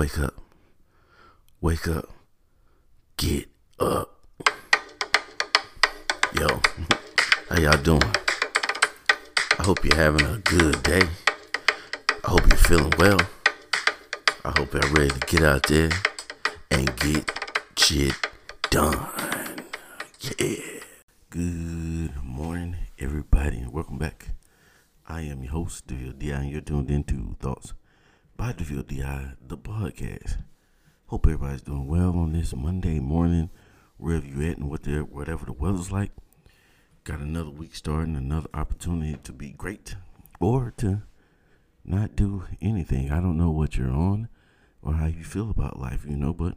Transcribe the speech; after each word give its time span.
Wake 0.00 0.18
up. 0.18 0.34
Wake 1.60 1.86
up. 1.86 2.08
Get 3.18 3.50
up. 3.78 4.24
Yo, 6.32 6.48
how 7.50 7.60
y'all 7.60 7.82
doing? 7.82 8.10
I 9.58 9.62
hope 9.62 9.84
you're 9.84 9.94
having 9.94 10.24
a 10.24 10.38
good 10.38 10.82
day. 10.84 11.02
I 12.24 12.30
hope 12.30 12.46
you're 12.48 12.56
feeling 12.56 12.94
well. 12.96 13.18
I 14.42 14.54
hope 14.56 14.72
you're 14.72 14.90
ready 14.94 15.10
to 15.10 15.20
get 15.26 15.42
out 15.42 15.64
there 15.64 15.90
and 16.70 16.96
get 16.96 17.30
shit 17.76 18.14
done. 18.70 19.06
Yeah. 20.38 20.80
Good 21.28 22.24
morning, 22.24 22.76
everybody, 22.98 23.58
and 23.58 23.70
welcome 23.70 23.98
back. 23.98 24.28
I 25.06 25.20
am 25.20 25.42
your 25.42 25.52
host, 25.52 25.88
DeVille 25.88 26.14
DI, 26.14 26.30
and 26.30 26.50
you're 26.50 26.62
tuned 26.62 26.90
into 26.90 27.36
Thoughts 27.38 27.74
by 28.40 28.52
DeVille 28.52 28.84
DI, 28.84 29.32
the 29.46 29.58
podcast. 29.58 30.38
Hope 31.08 31.26
everybody's 31.26 31.60
doing 31.60 31.86
well 31.86 32.16
on 32.16 32.32
this 32.32 32.56
Monday 32.56 32.98
morning, 32.98 33.50
wherever 33.98 34.24
you 34.24 34.40
at 34.50 34.56
and 34.56 34.70
what 34.70 34.84
the, 34.84 35.00
whatever 35.00 35.44
the 35.44 35.52
weather's 35.52 35.92
like. 35.92 36.10
Got 37.04 37.18
another 37.18 37.50
week 37.50 37.74
starting, 37.74 38.16
another 38.16 38.48
opportunity 38.54 39.18
to 39.24 39.32
be 39.34 39.50
great 39.50 39.94
or 40.40 40.72
to 40.78 41.02
not 41.84 42.16
do 42.16 42.44
anything. 42.62 43.12
I 43.12 43.20
don't 43.20 43.36
know 43.36 43.50
what 43.50 43.76
you're 43.76 43.92
on 43.92 44.30
or 44.80 44.94
how 44.94 45.04
you 45.04 45.22
feel 45.22 45.50
about 45.50 45.78
life, 45.78 46.06
you 46.08 46.16
know, 46.16 46.32
but 46.32 46.54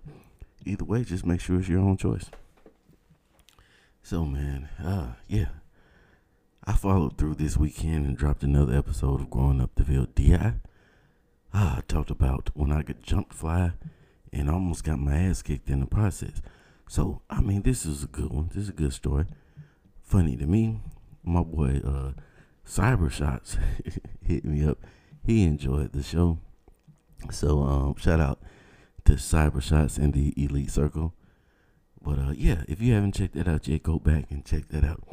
either 0.66 0.86
way, 0.86 1.03
just 1.03 1.25
make 1.25 1.41
sure 1.41 1.59
it's 1.59 1.67
your 1.67 1.81
own 1.81 1.97
choice. 1.97 2.30
So, 4.02 4.23
man, 4.23 4.70
uh, 4.81 5.16
yeah. 5.27 5.50
I 6.63 6.72
followed 6.72 7.17
through 7.17 7.36
this 7.36 7.58
weekend 7.58 8.05
and 8.05 8.16
dropped 8.16 8.44
another 8.44 8.73
episode 8.73 9.20
of 9.20 9.30
Growing 9.30 9.59
Up 9.59 9.75
DeVille 9.75 10.08
DI. 10.16 10.53
I 11.53 11.81
talked 11.88 12.09
about 12.09 12.49
when 12.55 12.71
I 12.71 12.81
could 12.81 13.03
jump 13.03 13.31
fly 13.31 13.73
and 14.31 14.49
almost 14.49 14.83
got 14.83 15.00
my 15.00 15.16
ass 15.16 15.44
kicked 15.44 15.69
in 15.69 15.81
the 15.81 15.86
process. 15.86 16.41
So, 16.89 17.22
I 17.30 17.41
mean, 17.41 17.61
this 17.61 17.86
is 17.86 18.03
a 18.03 18.08
good 18.08 18.31
one. 18.33 18.50
This 18.50 18.64
is 18.64 18.69
a 18.69 18.73
good 18.73 18.94
story. 18.94 19.25
Funny 20.02 20.36
to 20.38 20.45
me, 20.47 20.81
my 21.23 21.44
boy 21.44 21.81
uh, 21.86 22.11
Cyber 22.67 23.11
Shots 23.11 23.58
hit 24.22 24.44
me 24.45 24.66
up. 24.66 24.80
He 25.25 25.44
enjoyed 25.44 25.94
the 25.94 26.03
show. 26.03 26.39
So, 27.31 27.61
um, 27.61 27.95
shout 27.97 28.19
out 28.19 28.39
to 29.06 29.13
Cyber 29.13 29.61
Shots 29.61 29.97
and 29.97 30.13
the 30.13 30.33
Elite 30.35 30.72
Circle. 30.72 31.13
But 32.02 32.19
uh, 32.19 32.33
yeah, 32.35 32.63
if 32.67 32.81
you 32.81 32.94
haven't 32.94 33.13
checked 33.13 33.35
that 33.35 33.47
out 33.47 33.67
yet, 33.67 33.83
go 33.83 34.00
back 34.00 34.31
and 34.31 34.44
check 34.44 34.67
that 34.69 34.83
out. 34.83 35.03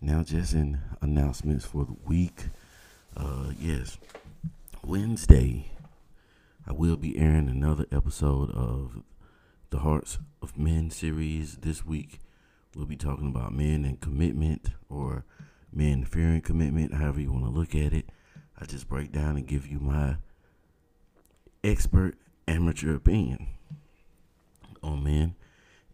Now, 0.00 0.22
just 0.24 0.54
in 0.54 0.80
announcements 1.00 1.64
for 1.64 1.84
the 1.84 1.96
week. 2.04 2.46
Uh, 3.16 3.52
yes, 3.60 3.98
Wednesday, 4.84 5.70
I 6.64 6.72
will 6.72 6.96
be 6.96 7.18
airing 7.18 7.48
another 7.48 7.86
episode 7.90 8.50
of 8.52 9.02
the 9.70 9.80
Hearts 9.80 10.20
of 10.40 10.56
Men 10.56 10.90
series. 10.90 11.56
This 11.56 11.84
week, 11.84 12.20
we'll 12.76 12.86
be 12.86 12.96
talking 12.96 13.26
about 13.26 13.52
men 13.52 13.84
and 13.84 14.00
commitment 14.00 14.68
or 14.88 15.24
men 15.72 16.04
fearing 16.04 16.40
commitment, 16.40 16.94
however 16.94 17.20
you 17.20 17.32
want 17.32 17.44
to 17.46 17.50
look 17.50 17.74
at 17.74 17.92
it. 17.92 18.10
I 18.56 18.66
just 18.66 18.88
break 18.88 19.10
down 19.10 19.36
and 19.36 19.46
give 19.46 19.66
you 19.66 19.80
my 19.80 20.18
expert 21.64 22.14
amateur 22.46 22.94
opinion 22.94 23.48
on 24.84 25.02
men 25.02 25.34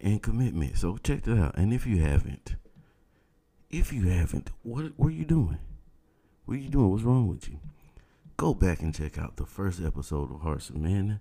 and 0.03 0.23
commitment. 0.23 0.77
So 0.77 0.99
check 0.99 1.23
that 1.23 1.39
out. 1.39 1.57
And 1.57 1.73
if 1.73 1.87
you 1.87 2.03
haven't, 2.03 2.57
if 3.71 3.91
you 3.91 4.09
haven't, 4.09 4.51
what, 4.63 4.93
what 4.97 5.09
are 5.09 5.17
you 5.17 5.25
doing? 5.25 5.59
What 6.45 6.59
are 6.59 6.61
you 6.61 6.69
doing? 6.69 6.91
What's 6.91 7.05
wrong 7.05 7.27
with 7.27 7.49
you? 7.49 7.59
Go 8.39 8.55
back 8.55 8.83
and 8.83 8.95
check 8.95 9.19
out 9.19 9.35
the 9.35 9.45
first 9.45 9.83
episode 9.83 10.33
of 10.33 10.43
Hearts 10.43 10.71
of 10.71 10.77
Men, 10.77 11.19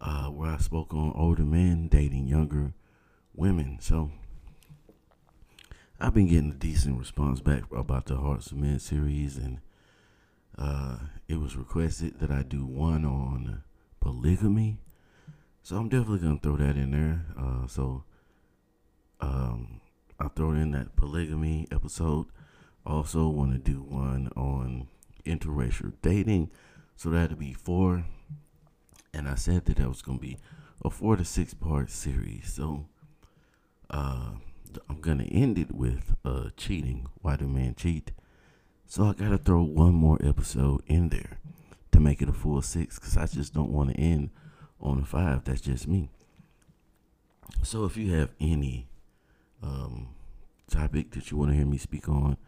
uh, 0.00 0.28
where 0.28 0.50
I 0.50 0.56
spoke 0.56 0.94
on 0.94 1.12
older 1.14 1.42
men 1.42 1.88
dating 1.88 2.26
younger 2.26 2.72
women. 3.34 3.76
So 3.82 4.10
I've 6.00 6.14
been 6.14 6.28
getting 6.28 6.52
a 6.52 6.54
decent 6.54 6.98
response 6.98 7.40
back 7.40 7.64
about 7.70 8.06
the 8.06 8.16
Hearts 8.16 8.50
of 8.50 8.56
Men 8.56 8.78
series, 8.78 9.36
and 9.36 9.58
uh, 10.56 11.00
it 11.28 11.38
was 11.38 11.54
requested 11.54 12.18
that 12.20 12.30
I 12.30 12.42
do 12.42 12.64
one 12.64 13.04
on 13.04 13.62
polygamy. 14.00 14.78
So 15.62 15.76
I'm 15.76 15.90
definitely 15.90 16.20
gonna 16.20 16.40
throw 16.42 16.56
that 16.56 16.78
in 16.78 16.92
there. 16.92 17.26
Uh, 17.38 17.66
so 17.66 18.04
um, 19.20 19.82
I'll 20.18 20.30
throw 20.30 20.52
in 20.52 20.70
that 20.70 20.96
polygamy 20.96 21.68
episode. 21.70 22.24
Also, 22.86 23.28
want 23.28 23.52
to 23.52 23.58
do 23.58 23.82
one 23.82 24.30
on 24.34 24.88
interracial 25.24 25.92
dating. 26.02 26.50
So 26.96 27.10
that'll 27.10 27.36
be 27.36 27.52
four. 27.52 28.04
And 29.14 29.28
I 29.28 29.34
said 29.34 29.64
that 29.66 29.76
that 29.76 29.88
was 29.88 30.02
gonna 30.02 30.18
be 30.18 30.38
a 30.84 30.90
four 30.90 31.16
to 31.16 31.24
six 31.24 31.54
part 31.54 31.90
series. 31.90 32.52
So 32.52 32.86
uh, 33.90 34.32
I'm 34.88 35.00
gonna 35.00 35.24
end 35.24 35.58
it 35.58 35.72
with 35.72 36.14
uh, 36.24 36.50
cheating. 36.56 37.06
Why 37.20 37.36
do 37.36 37.46
men 37.46 37.74
cheat? 37.74 38.12
So 38.86 39.04
I 39.04 39.12
gotta 39.12 39.38
throw 39.38 39.62
one 39.62 39.94
more 39.94 40.18
episode 40.22 40.82
in 40.86 41.08
there 41.08 41.38
to 41.92 42.00
make 42.00 42.22
it 42.22 42.28
a 42.28 42.32
full 42.32 42.62
six, 42.62 42.98
because 42.98 43.16
I 43.16 43.26
just 43.26 43.52
don't 43.52 43.70
want 43.70 43.90
to 43.90 43.96
end 44.00 44.30
on 44.80 45.00
a 45.00 45.04
five. 45.04 45.44
That's 45.44 45.60
just 45.60 45.86
me. 45.86 46.08
So 47.62 47.84
if 47.84 47.96
you 47.96 48.12
have 48.14 48.30
any 48.40 48.88
um, 49.62 50.08
topic 50.70 51.10
that 51.12 51.30
you 51.30 51.36
want 51.36 51.50
to 51.50 51.56
hear 51.56 51.66
me 51.66 51.78
speak 51.78 52.08
on 52.08 52.38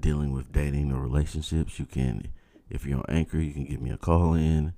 dealing 0.00 0.32
with 0.32 0.52
dating 0.52 0.92
or 0.92 1.00
relationships, 1.00 1.78
you 1.78 1.86
can, 1.86 2.28
if 2.68 2.86
you're 2.86 2.98
on 2.98 3.04
Anchor, 3.08 3.38
you 3.38 3.52
can 3.52 3.64
give 3.64 3.80
me 3.80 3.90
a 3.90 3.96
call 3.96 4.34
in. 4.34 4.74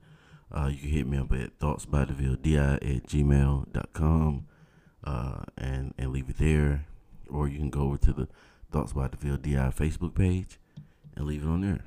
Uh, 0.51 0.69
you 0.73 0.79
can 0.79 0.89
hit 0.89 1.07
me 1.07 1.19
up 1.19 1.33
at 1.33 1.59
thoughtsbydevildi 1.59 2.57
at 2.57 3.07
gmail.com 3.07 4.47
uh, 5.05 5.45
and, 5.59 5.95
and 5.99 6.13
leave 6.13 6.29
it 6.31 6.39
there. 6.39 6.87
Or 7.29 7.49
you 7.49 7.59
can 7.59 7.71
go 7.71 7.83
over 7.83 7.99
to 7.99 8.13
the 8.13 8.29
Thoughts 8.71 8.93
by 8.93 9.09
DeVille 9.09 9.37
DI 9.37 9.73
Facebook 9.77 10.15
page 10.15 10.59
and 11.15 11.25
leave 11.25 11.45
it 11.45 11.49
on 11.49 11.61
there. 11.61 11.81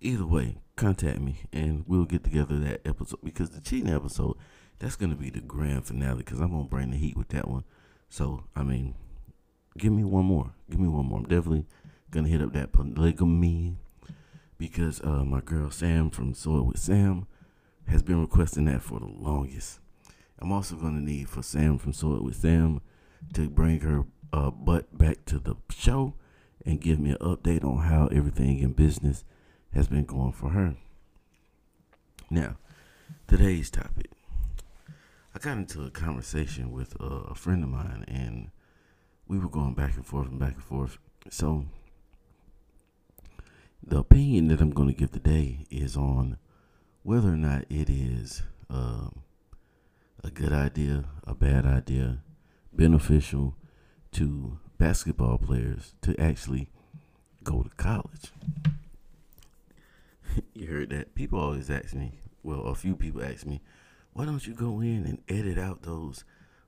Either 0.00 0.26
way, 0.26 0.58
contact 0.76 1.20
me 1.20 1.40
and 1.52 1.84
we'll 1.86 2.04
get 2.04 2.22
together 2.22 2.58
that 2.58 2.80
episode 2.86 3.18
because 3.24 3.50
the 3.50 3.60
cheating 3.60 3.92
episode 3.92 4.36
that's 4.78 4.96
gonna 4.96 5.14
be 5.14 5.30
the 5.30 5.40
grand 5.40 5.86
finale 5.86 6.18
because 6.18 6.40
I'm 6.40 6.50
gonna 6.50 6.64
bring 6.64 6.90
the 6.90 6.96
heat 6.96 7.16
with 7.16 7.28
that 7.28 7.48
one. 7.48 7.64
So 8.08 8.44
I 8.54 8.62
mean, 8.62 8.94
give 9.80 9.92
me 9.92 10.04
one 10.04 10.26
more. 10.26 10.52
Give 10.70 10.78
me 10.78 10.88
one 10.88 11.06
more. 11.06 11.18
I'm 11.18 11.24
definitely 11.24 11.66
gonna 12.10 12.28
hit 12.28 12.42
up 12.42 12.52
that 12.52 12.72
polygamy 12.72 13.76
because 14.58 15.00
uh, 15.00 15.24
my 15.24 15.40
girl 15.40 15.70
Sam 15.70 16.10
from 16.10 16.34
Soil 16.34 16.64
with 16.64 16.78
Sam 16.78 17.26
has 17.88 18.02
been 18.02 18.20
requesting 18.20 18.66
that 18.66 18.82
for 18.82 19.00
the 19.00 19.06
longest. 19.06 19.80
I'm 20.38 20.52
also 20.52 20.76
gonna 20.76 21.00
need 21.00 21.28
for 21.28 21.42
Sam 21.42 21.78
from 21.78 21.92
Soil 21.92 22.22
with 22.22 22.36
Sam 22.36 22.82
to 23.34 23.48
bring 23.48 23.80
her 23.80 24.04
uh, 24.32 24.50
butt 24.50 24.96
back 24.96 25.24
to 25.26 25.38
the 25.38 25.56
show 25.70 26.14
and 26.64 26.80
give 26.80 27.00
me 27.00 27.10
an 27.10 27.16
update 27.16 27.64
on 27.64 27.78
how 27.78 28.06
everything 28.08 28.58
in 28.58 28.72
business 28.72 29.24
has 29.72 29.88
been 29.88 30.04
going 30.04 30.32
for 30.32 30.50
her. 30.50 30.76
Now, 32.28 32.58
today's 33.26 33.70
topic. 33.70 34.10
I 35.34 35.38
got 35.38 35.56
into 35.56 35.82
a 35.82 35.90
conversation 35.90 36.70
with 36.70 36.96
a 37.00 37.34
friend 37.34 37.62
of 37.62 37.70
mine, 37.70 38.04
and 38.08 38.50
we 39.30 39.38
were 39.38 39.48
going 39.48 39.74
back 39.74 39.94
and 39.94 40.04
forth 40.04 40.26
and 40.26 40.40
back 40.40 40.54
and 40.54 40.64
forth. 40.64 40.98
So, 41.30 41.66
the 43.80 43.98
opinion 43.98 44.48
that 44.48 44.60
I'm 44.60 44.72
going 44.72 44.88
to 44.88 44.94
give 44.94 45.12
today 45.12 45.66
is 45.70 45.96
on 45.96 46.36
whether 47.04 47.28
or 47.28 47.36
not 47.36 47.64
it 47.70 47.88
is 47.88 48.42
um, 48.68 49.20
a 50.24 50.30
good 50.30 50.52
idea, 50.52 51.04
a 51.24 51.34
bad 51.36 51.64
idea, 51.64 52.18
beneficial 52.72 53.54
to 54.12 54.58
basketball 54.78 55.38
players 55.38 55.94
to 56.02 56.20
actually 56.20 56.68
go 57.44 57.62
to 57.62 57.70
college. 57.76 58.32
you 60.54 60.66
heard 60.66 60.90
that? 60.90 61.14
People 61.14 61.38
always 61.38 61.70
ask 61.70 61.94
me, 61.94 62.18
well, 62.42 62.62
a 62.62 62.74
few 62.74 62.96
people 62.96 63.22
ask 63.22 63.46
me, 63.46 63.60
why 64.12 64.24
don't 64.24 64.44
you 64.44 64.54
go 64.54 64.80
in 64.80 65.04
and 65.04 65.22
edit 65.28 65.56
out 65.56 65.82
those 65.82 66.24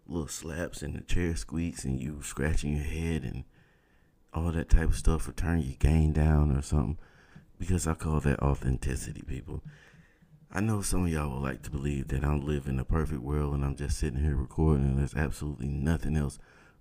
little 0.06 0.28
slaps 0.28 0.82
and 0.82 0.94
the 0.94 1.00
chair 1.00 1.36
squeaks 1.36 1.84
and 1.84 2.00
you 2.00 2.20
scratching 2.22 2.76
your 2.76 2.84
head 2.84 3.22
and 3.22 3.44
all 4.34 4.52
that 4.52 4.68
type 4.68 4.88
of 4.88 4.96
stuff 4.96 5.28
or 5.28 5.32
turn 5.32 5.60
your 5.60 5.76
gain 5.78 6.12
down 6.12 6.56
or 6.56 6.62
something? 6.62 6.98
Because 7.58 7.86
I 7.86 7.94
call 7.94 8.20
that 8.20 8.42
authenticity, 8.42 9.22
people. 9.22 9.62
I 10.50 10.60
know 10.60 10.82
some 10.82 11.04
of 11.04 11.08
y'all 11.10 11.30
would 11.30 11.42
like 11.42 11.62
to 11.62 11.70
believe 11.70 12.08
that 12.08 12.24
I'm 12.24 12.44
living 12.44 12.78
a 12.78 12.84
perfect 12.84 13.22
world 13.22 13.54
and 13.54 13.64
I'm 13.64 13.76
just 13.76 13.98
sitting 13.98 14.22
here 14.22 14.36
recording 14.36 14.84
and 14.84 14.98
there's 14.98 15.14
absolutely 15.14 15.68
nothing 15.68 16.16
else 16.16 16.38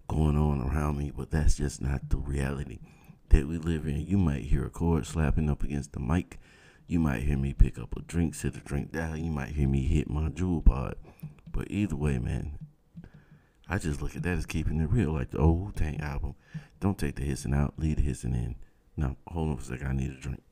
going 0.07 0.37
on 0.37 0.61
around 0.61 0.97
me, 0.97 1.11
but 1.15 1.31
that's 1.31 1.55
just 1.55 1.81
not 1.81 2.09
the 2.09 2.17
reality 2.17 2.79
that 3.29 3.47
we 3.47 3.57
live 3.57 3.87
in. 3.87 4.05
You 4.05 4.17
might 4.17 4.43
hear 4.43 4.65
a 4.65 4.69
cord 4.69 5.05
slapping 5.05 5.49
up 5.49 5.63
against 5.63 5.93
the 5.93 6.01
mic. 6.01 6.37
You 6.85 6.99
might 6.99 7.23
hear 7.23 7.37
me 7.37 7.53
pick 7.53 7.79
up 7.79 7.95
a 7.95 8.01
drink, 8.01 8.35
sit 8.35 8.57
a 8.57 8.59
drink 8.59 8.91
down. 8.91 9.23
You 9.23 9.31
might 9.31 9.49
hear 9.49 9.69
me 9.69 9.83
hit 9.83 10.09
my 10.09 10.27
Juul 10.27 10.65
pod. 10.65 10.95
But 11.49 11.71
either 11.71 11.95
way, 11.95 12.19
man, 12.19 12.57
I 13.71 13.77
just 13.77 14.01
look 14.01 14.17
at 14.17 14.23
that 14.23 14.37
as 14.37 14.45
keeping 14.45 14.81
it 14.81 14.91
real, 14.91 15.13
like 15.13 15.31
the 15.31 15.37
old 15.37 15.77
Tank 15.77 16.01
album. 16.01 16.35
Don't 16.81 16.97
take 16.97 17.15
the 17.15 17.23
hissing 17.23 17.53
out, 17.53 17.75
leave 17.77 17.95
the 17.95 18.01
hissing 18.01 18.33
in. 18.33 18.55
Now, 18.97 19.15
hold 19.29 19.47
on 19.47 19.55
for 19.55 19.61
a 19.61 19.77
second. 19.77 19.87
I 19.87 19.93
need 19.93 20.11
a 20.11 20.19
drink. 20.19 20.43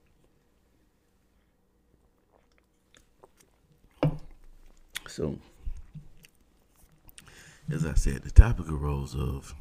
So, 5.05 5.37
as 7.69 7.85
I 7.85 7.95
said, 7.95 8.23
the 8.23 8.31
topic 8.31 8.71
arose 8.71 9.13
of 9.15 9.53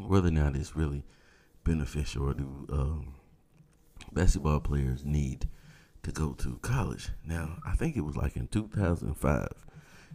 whether 0.00 0.26
or 0.26 0.32
not 0.32 0.56
it's 0.56 0.74
really 0.74 1.04
beneficial 1.62 2.28
or 2.28 2.34
do 2.34 2.66
um, 2.72 3.14
basketball 4.12 4.58
players 4.58 5.04
need 5.04 5.48
to 6.02 6.10
go 6.10 6.32
to 6.32 6.58
college. 6.60 7.10
Now, 7.24 7.58
I 7.64 7.76
think 7.76 7.96
it 7.96 8.00
was 8.04 8.16
like 8.16 8.34
in 8.34 8.48
2005. 8.48 9.48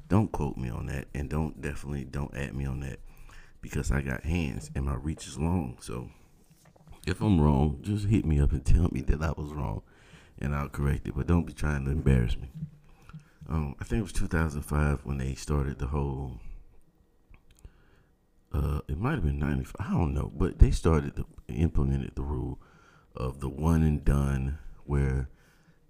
Don't 0.10 0.32
quote 0.32 0.58
me 0.58 0.70
on 0.70 0.88
that, 0.88 1.08
and 1.14 1.30
don't 1.30 1.62
definitely 1.62 2.04
don't 2.04 2.36
add 2.36 2.56
me 2.56 2.66
on 2.66 2.80
that 2.82 3.00
because 3.62 3.92
I 3.92 4.02
got 4.02 4.24
hands 4.24 4.72
and 4.76 4.86
my 4.86 4.96
reach 4.96 5.28
is 5.28 5.38
long. 5.38 5.78
So, 5.82 6.10
if 7.06 7.22
I'm 7.22 7.40
wrong, 7.40 7.80
just 7.82 8.08
hit 8.08 8.26
me 8.26 8.40
up 8.42 8.52
and 8.52 8.66
tell 8.66 8.90
me 8.92 9.02
that 9.02 9.22
I 9.22 9.32
was 9.40 9.54
wrong, 9.54 9.84
and 10.40 10.56
I'll 10.56 10.68
correct 10.70 11.08
it. 11.08 11.14
But 11.16 11.28
don't 11.28 11.46
be 11.46 11.54
trying 11.54 11.86
to 11.86 11.92
embarrass 11.92 12.36
me. 12.38 12.50
Um, 13.48 13.76
I 13.80 13.84
think 13.84 14.00
it 14.00 14.04
was 14.04 14.14
2005 14.14 15.06
when 15.06 15.20
they 15.20 15.36
started 15.36 15.78
the 15.78 15.88
whole. 15.88 16.40
Uh, 18.52 18.82
it 18.88 18.98
might 18.98 19.14
have 19.14 19.24
been 19.24 19.38
95. 19.38 19.76
I 19.80 19.92
don't 19.92 20.16
know, 20.16 20.32
but 20.36 20.58
they 20.58 20.72
started 20.72 21.16
to 21.18 21.26
implemented 21.48 22.14
the 22.16 22.24
rule 22.24 22.60
of 23.16 23.42
the 23.42 23.50
one 23.50 23.84
and 23.84 24.04
done, 24.04 24.58
where 24.86 25.30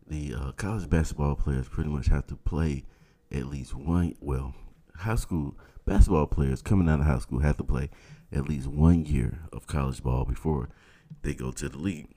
the 0.07 0.33
uh, 0.33 0.51
college 0.53 0.89
basketball 0.89 1.35
players 1.35 1.69
pretty 1.69 1.89
much 1.89 2.07
have 2.07 2.27
to 2.27 2.35
play 2.35 2.85
at 3.31 3.45
least 3.45 3.75
one. 3.75 4.15
Well, 4.19 4.53
high 4.95 5.15
school 5.15 5.55
basketball 5.85 6.27
players 6.27 6.61
coming 6.61 6.89
out 6.89 6.99
of 6.99 7.05
high 7.05 7.19
school 7.19 7.39
have 7.39 7.57
to 7.57 7.63
play 7.63 7.89
at 8.31 8.47
least 8.47 8.67
one 8.67 9.05
year 9.05 9.39
of 9.51 9.67
college 9.67 10.03
ball 10.03 10.25
before 10.25 10.69
they 11.21 11.33
go 11.33 11.51
to 11.51 11.69
the 11.69 11.77
league. 11.77 12.09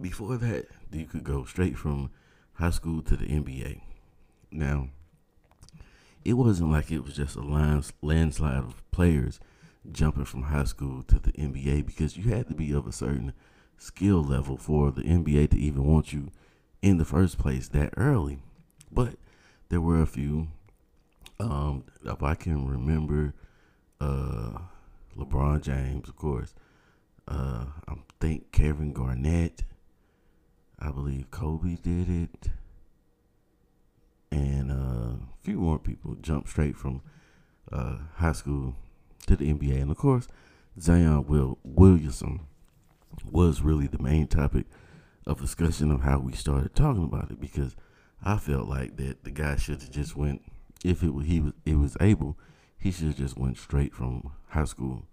Before 0.00 0.36
that, 0.36 0.66
you 0.92 1.06
could 1.06 1.24
go 1.24 1.44
straight 1.44 1.78
from 1.78 2.10
high 2.54 2.70
school 2.70 3.02
to 3.02 3.16
the 3.16 3.26
NBA. 3.26 3.80
Now, 4.50 4.88
it 6.24 6.34
wasn't 6.34 6.70
like 6.70 6.90
it 6.90 7.04
was 7.04 7.14
just 7.14 7.36
a 7.36 7.40
landslide 8.02 8.64
of 8.64 8.82
players 8.90 9.40
jumping 9.90 10.24
from 10.24 10.42
high 10.42 10.64
school 10.64 11.02
to 11.04 11.18
the 11.18 11.32
NBA 11.32 11.86
because 11.86 12.16
you 12.16 12.30
had 12.30 12.48
to 12.48 12.54
be 12.54 12.72
of 12.72 12.86
a 12.86 12.92
certain 12.92 13.32
skill 13.78 14.22
level 14.22 14.56
for 14.56 14.90
the 14.90 15.02
NBA 15.02 15.50
to 15.50 15.58
even 15.58 15.84
want 15.84 16.12
you 16.12 16.30
in 16.82 16.98
the 16.98 17.04
first 17.04 17.38
place 17.38 17.68
that 17.68 17.94
early. 17.96 18.40
But 18.90 19.14
there 19.68 19.80
were 19.80 20.02
a 20.02 20.06
few. 20.06 20.48
Um, 21.40 21.84
if 22.04 22.22
I 22.22 22.34
can 22.34 22.66
remember, 22.66 23.34
uh, 24.00 24.58
LeBron 25.16 25.62
James, 25.62 26.08
of 26.08 26.16
course. 26.16 26.54
Uh, 27.26 27.66
I 27.86 27.94
think 28.20 28.52
Kevin 28.52 28.92
Garnett. 28.92 29.64
I 30.80 30.90
believe 30.92 31.30
Kobe 31.32 31.74
did 31.74 32.08
it, 32.08 32.50
and 34.30 34.70
uh, 34.70 34.74
a 34.74 35.42
few 35.42 35.58
more 35.58 35.80
people 35.80 36.14
jumped 36.14 36.48
straight 36.50 36.76
from 36.76 37.02
uh, 37.72 37.96
high 38.14 38.30
school 38.30 38.76
to 39.26 39.34
the 39.34 39.52
NBA, 39.52 39.82
and 39.82 39.90
of 39.90 39.96
course, 39.96 40.28
Zion 40.80 41.26
Will 41.26 41.58
Williamson 41.64 42.42
was 43.28 43.60
really 43.60 43.88
the 43.88 43.98
main 44.00 44.28
topic 44.28 44.66
of 45.26 45.40
discussion 45.40 45.90
of 45.90 46.02
how 46.02 46.20
we 46.20 46.32
started 46.32 46.76
talking 46.76 47.02
about 47.02 47.32
it 47.32 47.40
because 47.40 47.74
I 48.22 48.36
felt 48.36 48.68
like 48.68 48.96
that 48.96 49.24
the 49.24 49.30
guy 49.30 49.56
should 49.56 49.80
have 49.82 49.90
just 49.90 50.16
went 50.16 50.42
if 50.84 51.02
it 51.02 51.12
he 51.24 51.40
was 51.40 51.52
it 51.64 51.76
was 51.76 51.96
able 52.00 52.38
he 52.78 52.92
should 52.92 53.06
have 53.06 53.16
just 53.16 53.36
went 53.36 53.58
straight 53.58 53.92
from 53.92 54.30
high 54.48 54.64
school 54.64 55.06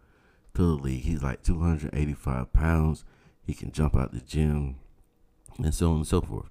to 0.54 0.62
the 0.62 0.84
league. 0.84 1.04
He's 1.04 1.24
like 1.24 1.44
285 1.44 2.54
pounds. 2.54 3.04
He 3.42 3.54
can 3.54 3.72
jump 3.72 3.96
out 3.96 4.14
the 4.14 4.22
gym 4.22 4.76
and 5.58 5.74
so 5.74 5.92
on 5.92 5.98
and 5.98 6.08
so 6.08 6.22
forth. 6.22 6.50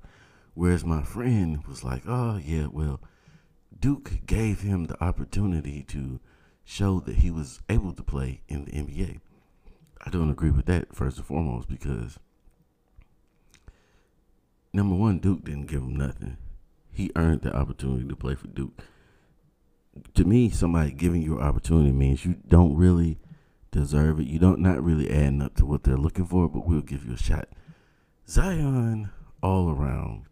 Whereas 0.55 0.85
my 0.85 1.03
friend 1.03 1.65
was 1.67 1.85
like, 1.85 2.03
oh, 2.07 2.41
yeah, 2.45 2.67
well, 2.71 3.01
Duke 3.79 4.27
gave 4.27 4.61
him 4.61 4.87
the 4.87 5.03
opportunity 5.03 5.83
to 5.89 6.21
show 6.65 7.01
that 7.01 7.17
he 7.17 7.31
was 7.31 7.61
able 7.69 7.93
to 7.93 8.03
play 8.03 8.43
in 8.49 8.65
the 8.65 8.73
NBA. 8.73 9.21
I 10.07 10.11
don't 10.11 10.31
agree 10.31 10.51
with 10.51 10.67
that, 10.67 10.95
first 10.95 11.17
and 11.17 11.27
foremost, 11.27 11.69
because 11.69 12.19
number 14.73 14.95
one, 14.95 15.19
Duke 15.19 15.45
didn't 15.45 15.67
give 15.67 15.83
him 15.83 15.97
nothing. 15.97 16.37
He 16.95 17.11
earned 17.17 17.43
the 17.43 17.55
opportunity 17.55 18.07
to 18.07 18.17
play 18.17 18.37
for 18.37 18.47
Duke. 18.47 18.81
To 20.15 20.25
me, 20.25 20.49
somebody 20.49 20.93
giving 20.93 21.23
you 21.23 21.39
an 21.39 21.45
opportunity 21.45 21.91
means 21.91 22.25
you 22.25 22.37
don't 22.49 22.77
really 22.77 23.19
deserve 23.73 24.21
it. 24.21 24.29
You 24.29 24.39
don't 24.39 24.61
not 24.61 24.83
really 24.83 25.11
adding 25.11 25.43
up 25.43 25.57
to 25.57 25.67
what 25.67 25.83
they're 25.83 25.97
looking 25.97 26.27
for, 26.27 26.49
but 26.49 26.67
we'll 26.67 26.83
give 26.83 27.05
you 27.05 27.15
a 27.15 27.19
shot. 27.19 27.49
Zion, 28.29 29.11
all 29.43 29.71
around, 29.71 30.27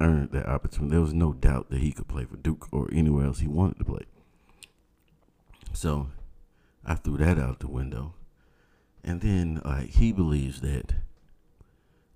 earned 0.00 0.30
that 0.30 0.46
opportunity. 0.46 0.92
There 0.92 1.00
was 1.00 1.12
no 1.12 1.32
doubt 1.32 1.70
that 1.70 1.80
he 1.80 1.90
could 1.90 2.06
play 2.06 2.24
for 2.24 2.36
Duke 2.36 2.68
or 2.72 2.88
anywhere 2.92 3.26
else 3.26 3.40
he 3.40 3.48
wanted 3.48 3.78
to 3.78 3.84
play. 3.84 4.04
So 5.72 6.08
I 6.84 6.94
threw 6.94 7.16
that 7.18 7.38
out 7.38 7.58
the 7.58 7.68
window. 7.68 8.14
And 9.02 9.20
then 9.20 9.60
like 9.64 9.90
he 9.90 10.12
believes 10.12 10.60
that 10.60 10.94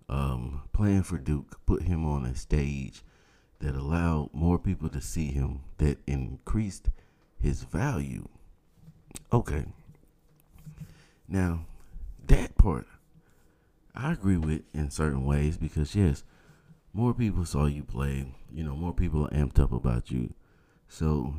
um, 0.09 0.63
playing 0.73 1.03
for 1.03 1.19
Duke 1.19 1.59
put 1.67 1.83
him 1.83 2.07
on 2.07 2.25
a 2.25 2.35
stage 2.35 3.03
that 3.63 3.77
allowed 3.77 4.31
more 4.33 4.59
people 4.59 4.89
to 4.91 5.01
see 5.01 5.27
him 5.27 5.61
that 5.79 5.99
increased 6.07 6.91
his 7.41 7.63
value. 7.63 8.29
Okay. 9.33 9.65
Now, 11.29 11.67
that 12.27 12.57
part 12.59 12.87
I 13.95 14.13
agree 14.13 14.37
with 14.37 14.63
in 14.75 14.91
certain 14.91 15.25
ways 15.25 15.57
because 15.57 15.95
yes, 15.95 16.25
more 16.93 17.15
people 17.15 17.45
saw 17.45 17.67
you 17.67 17.85
play, 17.85 18.27
you 18.53 18.65
know, 18.65 18.75
more 18.75 18.93
people 18.93 19.27
are 19.27 19.31
amped 19.31 19.59
up 19.59 19.73
about 19.73 20.11
you. 20.11 20.35
So 20.89 21.37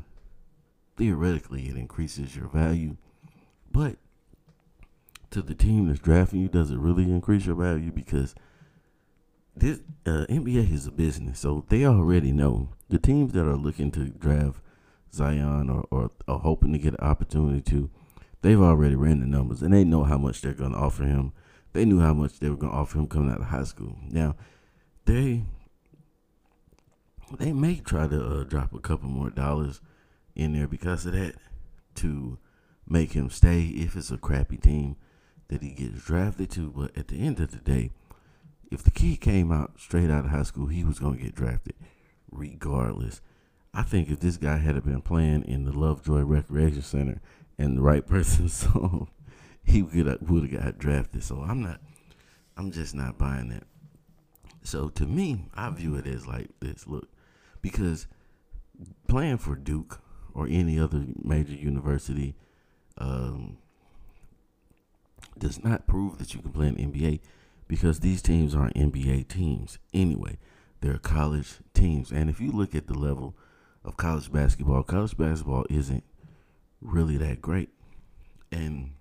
theoretically 0.97 1.67
it 1.67 1.75
increases 1.75 2.35
your 2.35 2.47
value. 2.47 2.97
But 3.71 3.97
to 5.31 5.41
the 5.41 5.55
team 5.55 5.87
that's 5.87 5.99
drafting 5.99 6.41
you, 6.41 6.47
does 6.47 6.71
it 6.71 6.77
really 6.77 7.03
increase 7.03 7.45
your 7.45 7.55
value? 7.55 7.91
Because 7.91 8.35
this 9.55 9.79
uh, 10.05 10.25
NBA 10.29 10.71
is 10.71 10.88
a 10.88 10.91
business, 10.91 11.39
so 11.39 11.65
they 11.69 11.85
already 11.85 12.31
know 12.31 12.69
the 12.89 12.97
teams 12.97 13.33
that 13.33 13.45
are 13.45 13.55
looking 13.55 13.91
to 13.91 14.05
draft 14.05 14.59
Zion 15.13 15.69
or, 15.69 15.85
or, 15.91 16.11
or 16.27 16.39
hoping 16.39 16.73
to 16.73 16.79
get 16.79 16.94
an 16.94 17.05
opportunity 17.05 17.61
to 17.61 17.89
they've 18.41 18.61
already 18.61 18.95
ran 18.95 19.19
the 19.19 19.25
numbers 19.25 19.61
and 19.61 19.73
they 19.73 19.83
know 19.83 20.03
how 20.03 20.17
much 20.17 20.41
they're 20.41 20.53
going 20.53 20.73
to 20.73 20.77
offer 20.77 21.03
him. 21.03 21.33
They 21.71 21.85
knew 21.85 22.00
how 22.00 22.13
much 22.13 22.39
they 22.39 22.50
were 22.50 22.57
going 22.57 22.71
to 22.71 22.77
offer 22.77 23.00
him 23.00 23.07
coming 23.07 23.31
out 23.31 23.39
of 23.39 23.47
high 23.47 23.63
school. 23.63 23.97
Now, 24.09 24.35
they 25.05 25.44
they 27.39 27.51
may 27.51 27.75
try 27.75 28.07
to 28.07 28.24
uh, 28.24 28.43
drop 28.43 28.74
a 28.74 28.79
couple 28.79 29.10
more 29.10 29.29
dollars 29.29 29.81
in 30.36 30.53
there 30.53 30.67
because 30.67 31.05
of 31.05 31.13
that 31.13 31.36
to 31.95 32.38
make 32.88 33.13
him 33.13 33.29
stay 33.29 33.63
if 33.63 33.95
it's 33.95 34.12
a 34.12 34.17
crappy 34.17 34.57
team 34.57 34.98
that 35.48 35.63
he 35.63 35.72
gets 35.72 36.03
drafted 36.03 36.51
to. 36.51 36.69
But 36.69 36.95
at 36.98 37.07
the 37.07 37.19
end 37.19 37.39
of 37.39 37.51
the 37.51 37.57
day, 37.57 37.91
if 38.74 38.84
the 38.84 38.92
kid 38.92 39.22
came 39.22 39.51
out 39.51 39.80
straight 39.80 40.10
out 40.10 40.25
of 40.25 40.32
high 40.32 40.44
school, 40.44 40.68
he 40.68 40.84
was 40.84 40.98
going 40.98 41.18
to 41.18 41.24
get 41.24 41.36
drafted 41.36 41.75
regardless. 42.32 43.22
I 43.74 43.84
think 43.84 44.10
if 44.10 44.20
this 44.20 44.38
guy 44.38 44.58
had 44.58 44.84
been 44.84 45.01
playing 45.01 45.44
in 45.44 45.65
the 45.65 45.72
Lovejoy 45.72 46.22
Recreation 46.22 46.82
Center 46.82 47.22
and 47.58 47.77
the 47.77 47.82
right 47.82 48.06
person 48.08 48.50
saw 48.50 49.06
he 49.63 49.84
would 49.84 50.08
have 50.08 50.51
got 50.51 50.80
drafted. 50.80 51.24
So 51.24 51.42
I'm 51.42 51.62
not, 51.62 51.80
I'm 52.58 52.72
just 52.72 52.96
not 52.96 53.18
buying 53.18 53.50
that. 53.50 53.63
So 54.63 54.89
to 54.89 55.06
me, 55.06 55.46
I 55.53 55.70
view 55.70 55.96
it 55.96 56.08
as 56.08 56.25
like 56.25 56.50
this. 56.60 56.88
Look, 56.88 57.10
because 57.62 58.08
playing 59.08 59.38
for 59.38 59.56
Duke 59.56 60.01
or 60.34 60.48
any 60.48 60.80
other 60.80 61.06
major 61.22 61.53
university 61.53 62.36
um, 62.98 63.58
does 65.38 65.63
not 65.63 65.86
prove 65.86 66.18
that 66.18 66.34
you 66.34 66.42
can 66.42 66.51
play 66.51 66.68
in 66.68 66.75
NBA 66.75 67.20
because 67.74 68.01
these 68.01 68.22
teams 68.22 68.53
aren't 68.53 68.75
NBA 68.75 69.27
teams 69.30 69.80
anyway. 69.96 70.38
They're 70.82 71.00
college 71.00 71.56
teams. 71.74 72.12
And 72.12 72.30
if 72.30 72.39
you 72.39 72.51
look 72.51 72.75
at 72.75 72.86
the 72.86 72.94
level 72.94 73.36
of 73.84 73.98
college 73.98 74.32
basketball, 74.32 74.84
college 74.84 75.18
basketball 75.18 75.65
isn't 75.72 76.03
really 76.82 77.18
that 77.18 77.42
great. 77.42 77.70
And 78.51 78.92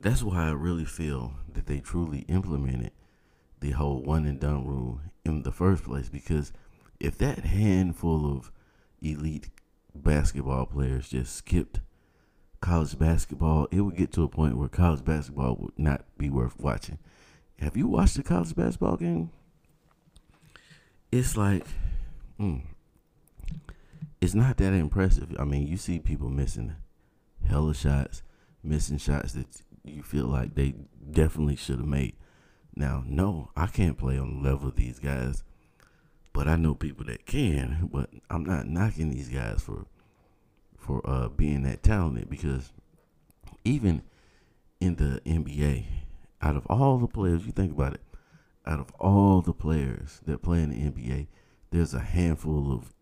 that's 0.00 0.24
why 0.24 0.48
I 0.48 0.50
really 0.50 0.84
feel 0.84 1.34
that 1.54 1.66
they 1.66 1.78
truly 1.78 2.24
implemented 2.26 2.90
the 3.60 3.70
whole 3.70 4.02
one 4.02 4.26
and 4.26 4.40
done 4.40 4.66
rule 4.66 5.00
in 5.24 5.44
the 5.44 5.52
first 5.52 5.84
place. 5.84 6.08
Because 6.08 6.52
if 6.98 7.16
that 7.18 7.44
handful 7.44 8.36
of 8.36 8.50
elite 9.00 9.48
basketball 9.94 10.66
players 10.66 11.10
just 11.10 11.36
skipped 11.36 11.78
college 12.62 12.98
basketball, 12.98 13.68
it 13.70 13.82
would 13.82 13.96
get 13.96 14.12
to 14.12 14.22
a 14.22 14.28
point 14.28 14.56
where 14.56 14.68
college 14.68 15.04
basketball 15.04 15.56
would 15.60 15.78
not 15.78 16.04
be 16.16 16.30
worth 16.30 16.58
watching. 16.58 16.98
Have 17.58 17.76
you 17.76 17.86
watched 17.88 18.18
a 18.18 18.22
college 18.22 18.54
basketball 18.54 18.96
game? 18.96 19.30
It's 21.10 21.36
like, 21.36 21.66
mm, 22.40 22.62
it's 24.20 24.34
not 24.34 24.56
that 24.56 24.72
impressive. 24.72 25.36
I 25.38 25.44
mean, 25.44 25.66
you 25.66 25.76
see 25.76 25.98
people 25.98 26.30
missing 26.30 26.74
hella 27.46 27.74
shots, 27.74 28.22
missing 28.62 28.96
shots 28.96 29.32
that 29.34 29.62
you 29.84 30.02
feel 30.02 30.26
like 30.26 30.54
they 30.54 30.74
definitely 31.10 31.56
should 31.56 31.78
have 31.78 31.86
made. 31.86 32.14
Now, 32.74 33.04
no, 33.06 33.50
I 33.54 33.66
can't 33.66 33.98
play 33.98 34.16
on 34.18 34.42
the 34.42 34.48
level 34.48 34.68
of 34.68 34.76
these 34.76 34.98
guys. 34.98 35.44
but 36.32 36.48
I 36.48 36.56
know 36.56 36.74
people 36.74 37.04
that 37.06 37.26
can. 37.26 37.90
But 37.92 38.10
I'm 38.30 38.44
not 38.44 38.66
knocking 38.66 39.10
these 39.10 39.28
guys 39.28 39.60
for 39.60 39.86
for 40.82 41.00
uh, 41.08 41.28
being 41.28 41.62
that 41.62 41.82
talented 41.82 42.28
because 42.28 42.72
even 43.64 44.02
in 44.80 44.96
the 44.96 45.20
NBA, 45.24 45.84
out 46.40 46.56
of 46.56 46.66
all 46.66 46.98
the 46.98 47.06
players, 47.06 47.46
you 47.46 47.52
think 47.52 47.72
about 47.72 47.94
it, 47.94 48.00
out 48.66 48.80
of 48.80 48.90
all 48.98 49.40
the 49.40 49.52
players 49.52 50.20
that 50.26 50.42
play 50.42 50.62
in 50.62 50.70
the 50.70 50.90
NBA, 50.90 51.28
there's 51.70 51.94
a 51.94 52.00
handful 52.00 52.72
of 52.72 52.92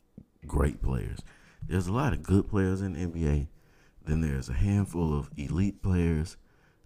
great 0.47 0.83
players. 0.83 1.21
There's 1.67 1.87
a 1.87 1.93
lot 1.93 2.13
of 2.13 2.23
good 2.23 2.49
players 2.49 2.83
in 2.83 2.93
the 2.93 3.07
NBA. 3.07 3.47
Then 4.05 4.21
there's 4.21 4.49
a 4.49 4.55
handful 4.55 5.19
of 5.19 5.31
elite 5.37 5.83
players. 5.83 6.37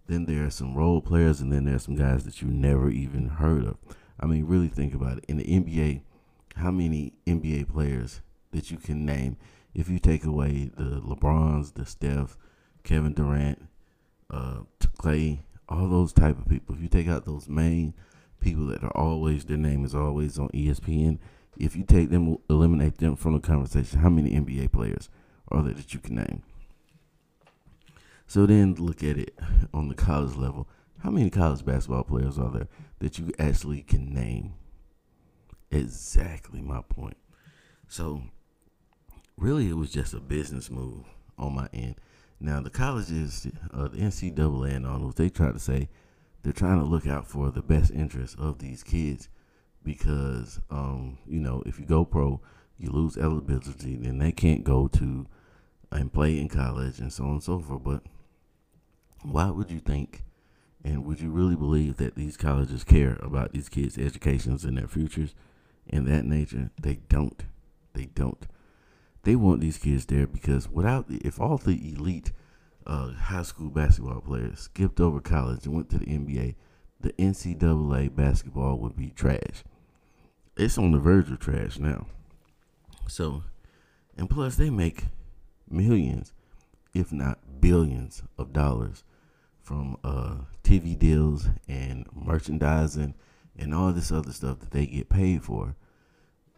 Then 0.07 0.25
there 0.25 0.45
are 0.45 0.51
some 0.51 0.75
role 0.75 1.01
players, 1.01 1.41
and 1.41 1.51
then 1.51 1.65
there's 1.65 1.83
some 1.83 1.95
guys 1.95 2.23
that 2.23 2.41
you 2.41 2.47
never 2.47 2.89
even 2.89 3.27
heard 3.27 3.65
of. 3.65 3.77
I 4.19 4.27
mean, 4.27 4.45
really 4.45 4.69
think 4.69 4.93
about 4.93 5.17
it. 5.17 5.25
In 5.27 5.37
the 5.37 5.43
NBA, 5.43 6.01
how 6.55 6.71
many 6.71 7.13
NBA 7.27 7.67
players 7.67 8.21
that 8.51 8.71
you 8.71 8.77
can 8.77 9.05
name 9.05 9.35
if 9.75 9.89
you 9.89 9.99
take 9.99 10.23
away 10.23 10.71
the 10.75 11.01
LeBrons, 11.01 11.73
the 11.73 11.85
Steph, 11.85 12.37
Kevin 12.83 13.13
Durant, 13.13 13.67
uh, 14.31 14.61
Clay, 14.97 15.41
all 15.67 15.89
those 15.89 16.13
type 16.13 16.39
of 16.39 16.47
people. 16.47 16.75
If 16.75 16.81
you 16.81 16.87
take 16.87 17.09
out 17.09 17.25
those 17.25 17.49
main 17.49 17.93
people 18.39 18.65
that 18.67 18.83
are 18.83 18.95
always 18.95 19.45
their 19.45 19.57
name 19.57 19.83
is 19.83 19.93
always 19.93 20.39
on 20.39 20.49
ESPN, 20.49 21.19
if 21.57 21.75
you 21.75 21.83
take 21.83 22.09
them, 22.09 22.37
eliminate 22.49 22.97
them 22.97 23.15
from 23.17 23.33
the 23.33 23.39
conversation, 23.39 23.99
how 23.99 24.09
many 24.09 24.31
NBA 24.31 24.71
players 24.71 25.09
are 25.49 25.61
there 25.61 25.73
that 25.73 25.93
you 25.93 25.99
can 25.99 26.15
name? 26.15 26.43
So 28.27 28.45
then 28.45 28.75
look 28.75 29.03
at 29.03 29.17
it 29.17 29.37
on 29.73 29.89
the 29.89 29.95
college 29.95 30.35
level. 30.35 30.67
How 30.99 31.11
many 31.11 31.29
college 31.29 31.65
basketball 31.65 32.03
players 32.03 32.39
are 32.39 32.49
there 32.49 32.67
that 32.99 33.19
you 33.19 33.31
actually 33.37 33.81
can 33.81 34.13
name? 34.13 34.53
Exactly 35.69 36.61
my 36.61 36.81
point. 36.81 37.17
So 37.87 38.23
really, 39.37 39.69
it 39.69 39.77
was 39.77 39.91
just 39.91 40.13
a 40.13 40.19
business 40.19 40.69
move 40.69 41.05
on 41.37 41.55
my 41.55 41.67
end. 41.73 41.95
Now 42.39 42.61
the 42.61 42.69
colleges, 42.69 43.47
uh, 43.73 43.87
the 43.87 43.97
NCAA 43.97 44.75
and 44.75 44.85
all 44.85 44.99
those, 44.99 45.15
they 45.15 45.29
try 45.29 45.51
to 45.51 45.59
say 45.59 45.89
they're 46.43 46.53
trying 46.53 46.79
to 46.79 46.85
look 46.85 47.07
out 47.07 47.27
for 47.27 47.49
the 47.49 47.61
best 47.61 47.91
interest 47.91 48.37
of 48.37 48.59
these 48.59 48.83
kids 48.83 49.29
because, 49.83 50.59
um, 50.69 51.17
you 51.27 51.39
know, 51.39 51.63
if 51.65 51.79
you 51.79 51.85
go 51.85 52.05
pro, 52.05 52.41
you 52.77 52.89
lose 52.89 53.17
eligibility, 53.17 53.95
then 53.95 54.17
they 54.19 54.31
can't 54.31 54.63
go 54.63 54.87
to 54.89 55.27
and 55.91 56.11
play 56.11 56.39
in 56.39 56.49
college 56.49 56.99
and 56.99 57.13
so 57.13 57.23
on 57.23 57.31
and 57.31 57.43
so 57.43 57.59
forth. 57.59 57.83
But 57.83 58.03
why 59.21 59.49
would 59.49 59.71
you 59.71 59.79
think 59.79 60.23
and 60.83 61.03
would 61.05 61.19
you 61.19 61.31
really 61.31 61.55
believe 61.55 61.97
that 61.97 62.15
these 62.15 62.37
colleges 62.37 62.83
care 62.83 63.17
about 63.21 63.53
these 63.53 63.69
kids' 63.69 63.97
educations 63.97 64.63
and 64.63 64.77
their 64.77 64.87
futures 64.87 65.33
in 65.87 66.05
that 66.05 66.25
nature? 66.25 66.69
They 66.79 66.99
don't. 67.09 67.43
They 67.93 68.05
don't. 68.05 68.45
They 69.25 69.35
want 69.35 69.59
these 69.59 69.79
kids 69.79 70.05
there 70.05 70.27
because 70.27 70.69
without 70.69 71.07
if 71.09 71.41
all 71.41 71.57
the 71.57 71.93
elite 71.93 72.31
uh, 72.85 73.11
high 73.13 73.41
school 73.41 73.71
basketball 73.71 74.21
players 74.21 74.59
skipped 74.59 74.99
over 74.99 75.19
college 75.19 75.65
and 75.65 75.73
went 75.73 75.89
to 75.89 75.97
the 75.97 76.05
NBA, 76.05 76.53
the 77.01 77.11
NCAA 77.13 78.15
basketball 78.15 78.77
would 78.77 78.95
be 78.95 79.09
trash. 79.09 79.63
It's 80.55 80.77
on 80.77 80.91
the 80.91 80.99
verge 80.99 81.31
of 81.31 81.39
trash 81.39 81.79
now. 81.79 82.05
So, 83.07 83.43
and 84.15 84.29
plus 84.29 84.57
they 84.57 84.69
make 84.69 85.05
millions, 85.67 86.31
if 86.93 87.11
not 87.11 87.39
billions, 87.59 88.21
of 88.37 88.53
dollars 88.53 89.03
from 89.63 89.97
uh, 90.03 90.35
TV 90.63 90.97
deals 90.97 91.47
and 91.67 92.05
merchandising 92.13 93.15
and 93.57 93.73
all 93.73 93.91
this 93.91 94.11
other 94.11 94.31
stuff 94.31 94.59
that 94.59 94.69
they 94.69 94.85
get 94.85 95.09
paid 95.09 95.43
for 95.43 95.75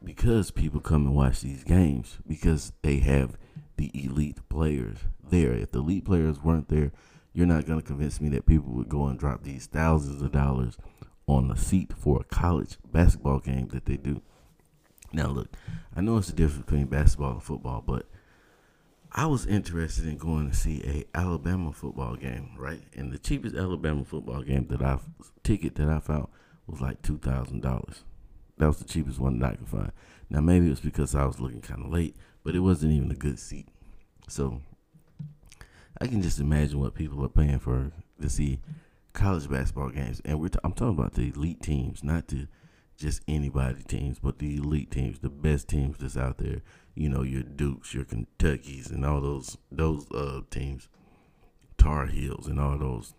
because 0.03 0.51
people 0.51 0.79
come 0.79 1.05
and 1.05 1.15
watch 1.15 1.41
these 1.41 1.63
games 1.63 2.17
because 2.27 2.71
they 2.81 2.99
have 2.99 3.37
the 3.77 3.91
elite 3.93 4.47
players 4.49 4.97
there. 5.29 5.53
If 5.53 5.71
the 5.71 5.79
elite 5.79 6.05
players 6.05 6.41
weren't 6.41 6.69
there, 6.69 6.91
you're 7.33 7.45
not 7.45 7.65
going 7.65 7.79
to 7.79 7.85
convince 7.85 8.19
me 8.19 8.29
that 8.29 8.45
people 8.45 8.71
would 8.73 8.89
go 8.89 9.05
and 9.05 9.19
drop 9.19 9.43
these 9.43 9.67
thousands 9.67 10.21
of 10.21 10.31
dollars 10.31 10.77
on 11.27 11.51
a 11.51 11.57
seat 11.57 11.93
for 11.95 12.21
a 12.21 12.23
college 12.23 12.77
basketball 12.91 13.39
game 13.39 13.67
that 13.69 13.85
they 13.85 13.97
do. 13.97 14.21
Now, 15.13 15.27
look, 15.27 15.49
I 15.95 16.01
know 16.01 16.17
it's 16.17 16.27
the 16.27 16.33
difference 16.33 16.65
between 16.65 16.87
basketball 16.87 17.33
and 17.33 17.43
football, 17.43 17.83
but 17.85 18.07
I 19.11 19.25
was 19.25 19.45
interested 19.45 20.05
in 20.05 20.17
going 20.17 20.49
to 20.49 20.55
see 20.55 20.81
a 20.83 21.17
Alabama 21.17 21.71
football 21.71 22.15
game, 22.15 22.51
right? 22.57 22.81
And 22.95 23.11
the 23.11 23.17
cheapest 23.17 23.55
Alabama 23.55 24.03
football 24.03 24.41
game 24.41 24.67
that 24.67 24.81
I 24.81 24.99
ticket 25.43 25.75
that 25.75 25.89
I 25.89 25.99
found 25.99 26.27
was 26.65 26.81
like 26.81 27.01
two 27.01 27.17
thousand 27.17 27.61
dollars. 27.61 28.03
That 28.57 28.67
was 28.67 28.77
the 28.77 28.85
cheapest 28.85 29.19
one 29.19 29.39
that 29.39 29.53
I 29.53 29.55
could 29.55 29.67
find. 29.67 29.91
Now 30.29 30.41
maybe 30.41 30.67
it 30.67 30.71
was 30.71 30.79
because 30.79 31.15
I 31.15 31.25
was 31.25 31.39
looking 31.39 31.61
kind 31.61 31.85
of 31.85 31.91
late, 31.91 32.15
but 32.43 32.55
it 32.55 32.59
wasn't 32.59 32.93
even 32.93 33.11
a 33.11 33.15
good 33.15 33.39
seat. 33.39 33.67
So 34.27 34.61
I 36.01 36.07
can 36.07 36.21
just 36.21 36.39
imagine 36.39 36.79
what 36.79 36.95
people 36.95 37.23
are 37.23 37.29
paying 37.29 37.59
for 37.59 37.91
to 38.21 38.29
see 38.29 38.59
college 39.13 39.49
basketball 39.49 39.89
games, 39.89 40.21
and 40.25 40.39
we're 40.39 40.49
t- 40.49 40.59
I'm 40.63 40.73
talking 40.73 40.97
about 40.97 41.13
the 41.13 41.29
elite 41.29 41.61
teams, 41.61 42.03
not 42.03 42.27
the 42.27 42.47
just 42.97 43.21
anybody 43.27 43.83
teams, 43.83 44.19
but 44.19 44.39
the 44.39 44.57
elite 44.57 44.91
teams, 44.91 45.19
the 45.19 45.29
best 45.29 45.67
teams 45.67 45.97
that's 45.97 46.17
out 46.17 46.39
there. 46.39 46.61
You 46.95 47.09
know, 47.09 47.21
your 47.21 47.43
Dukes, 47.43 47.93
your 47.93 48.05
Kentuckies, 48.05 48.89
and 48.89 49.05
all 49.05 49.21
those 49.21 49.57
those 49.71 50.09
uh, 50.11 50.41
teams, 50.49 50.87
Tar 51.77 52.07
Heels, 52.07 52.47
and 52.47 52.59
all 52.59 52.77
those. 52.77 53.13